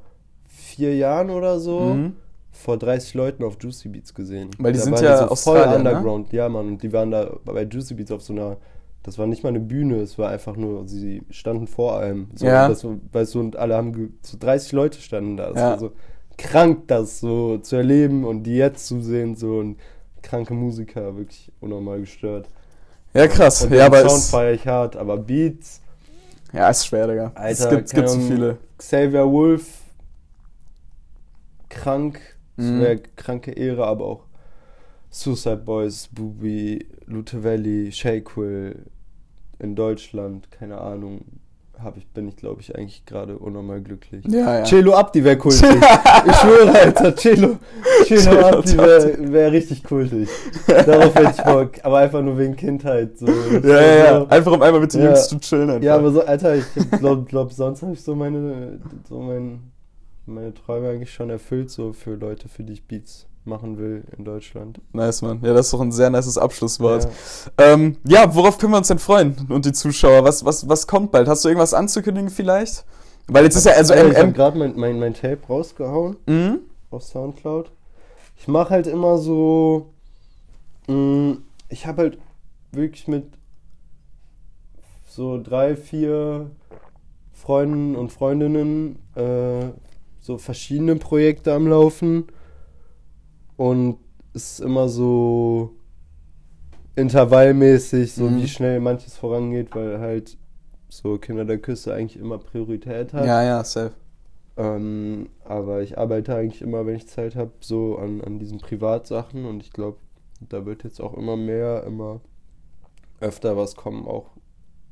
[0.49, 2.17] vier Jahren oder so Mhm.
[2.51, 4.51] vor 30 Leuten auf Juicy Beats gesehen.
[4.59, 5.91] Weil die Da sind ja so voll Australier, ne?
[5.91, 6.33] Underground.
[6.33, 8.57] Ja, Mann, und die waren da bei Juicy Beats auf so einer,
[9.03, 12.29] das war nicht mal eine Bühne, es war einfach nur, sie standen vor allem.
[12.35, 12.69] So, Ja.
[12.69, 15.49] Das, weißt du, und alle haben, so 30 Leute standen da.
[15.51, 15.71] Das Ja.
[15.73, 15.93] war so
[16.39, 19.77] krank, das so zu erleben und die jetzt zu sehen, so und
[20.23, 22.49] kranke Musiker, wirklich unnormal gestört.
[23.15, 23.63] Ja, krass.
[23.63, 25.81] Und ja, aber Sound ist, feiere ich hart, aber Beats,
[26.53, 27.33] ja, ist schwer, Digga.
[27.35, 28.37] es Alter, gibt, es gibt zu keine Ahnung.
[28.37, 28.59] viele.
[28.79, 29.81] Xavier Wolf,
[31.69, 32.21] krank,
[32.57, 32.81] das Mhm.
[32.81, 34.25] wäre kranke Ehre, aber auch
[35.13, 38.87] Suicide Boys, Bubi, Lutevelli, Shakewill
[39.59, 41.27] in Deutschland, keine Ahnung,
[41.79, 44.25] hab ich, bin ich glaube ich eigentlich gerade unnormal glücklich.
[44.27, 44.65] Ja, ja.
[44.65, 45.63] Cello Abdi wäre kultig.
[46.27, 47.59] ich schwöre, Alter, Cello,
[48.05, 50.31] Cello Cello Abdi wäre wär richtig kultig.
[50.67, 53.19] Darauf hätte ich Bock, aber einfach nur wegen Kindheit.
[53.19, 53.27] So.
[53.27, 54.27] Ja, ja, ja.
[54.29, 55.07] Einfach um einmal mit den Ja.
[55.09, 55.83] Jungs zu chillen einfach.
[55.83, 56.65] Ja, aber so, Alter, ich
[56.99, 59.73] glaube, glaub, sonst habe ich so meine, so mein,
[60.25, 64.25] meine Träume eigentlich schon erfüllt, so für Leute, für die ich Beats machen will in
[64.25, 64.81] Deutschland.
[64.93, 65.41] Nice, Mann.
[65.43, 67.09] Ja, das ist doch ein sehr nices Abschlusswort.
[67.59, 70.25] Ja, ähm, ja worauf können wir uns denn freuen und die Zuschauer?
[70.25, 71.29] Was, was, was kommt bald?
[71.29, 72.85] Hast du irgendwas anzukündigen vielleicht?
[73.29, 76.61] Weil jetzt ist ja also ich habe gerade mein, mein, mein Tape rausgehauen mhm.
[76.91, 77.71] auf Soundcloud.
[78.37, 79.91] Ich mache halt immer so.
[80.89, 82.19] Mh, mm, ich habe halt
[82.73, 83.25] wirklich mit
[85.07, 86.51] so drei, vier
[87.33, 89.71] Freunden und Freundinnen äh,
[90.21, 92.27] so verschiedene Projekte am Laufen.
[93.57, 93.99] Und
[94.35, 95.71] es ist immer so
[96.97, 98.39] intervallmäßig, so mhm.
[98.39, 100.37] wie schnell manches vorangeht, weil halt
[100.89, 103.25] so Kinder der Küste eigentlich immer Priorität hat.
[103.25, 103.93] Ja, ja, safe.
[104.57, 109.47] Ähm, aber ich arbeite eigentlich immer, wenn ich Zeit habe, so an, an diesen Privatsachen
[109.47, 109.97] und ich glaube,
[110.41, 112.21] da wird jetzt auch immer mehr, immer
[113.21, 114.31] öfter was kommen, auch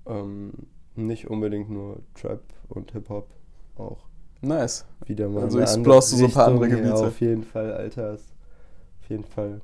[0.06, 0.52] ähm,
[0.94, 3.28] nicht unbedingt nur Trap und Hip-Hop,
[3.76, 4.06] auch.
[4.40, 4.86] Nice.
[5.04, 5.42] Wieder mal.
[5.42, 6.88] Also explorst du so ein paar andere Gebiete.
[6.88, 8.14] Ja, auf jeden Fall, Alter.
[8.14, 8.20] Auf
[9.10, 9.60] jeden Fall.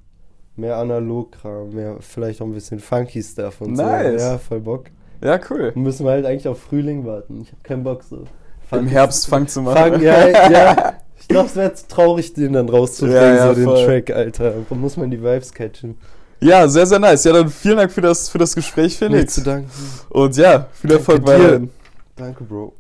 [0.56, 4.22] Mehr Analogkram, mehr vielleicht auch ein bisschen funky Stuff und nice.
[4.22, 4.28] so.
[4.28, 4.86] Ja, voll Bock.
[5.22, 5.72] Ja, cool.
[5.74, 7.40] Müssen wir halt eigentlich auf Frühling warten.
[7.42, 8.24] Ich habe keinen Bock so.
[8.68, 9.92] Funk Im Herbst Funk zu machen.
[9.92, 10.94] Funk, ja, ja.
[11.18, 13.76] Ich glaube, es wäre traurig, den dann rauszubringen, ja, ja, so voll.
[13.76, 14.54] den Track, Alter.
[14.68, 15.96] Da muss man die Vibes catchen.
[16.40, 17.24] Ja, sehr, sehr nice.
[17.24, 19.22] Ja, dann vielen Dank für das, für das Gespräch, Felix.
[19.22, 19.70] Nicht zu danken.
[20.10, 21.70] Und ja, viel Erfolg weiterhin.
[22.14, 22.74] Danke, Bro.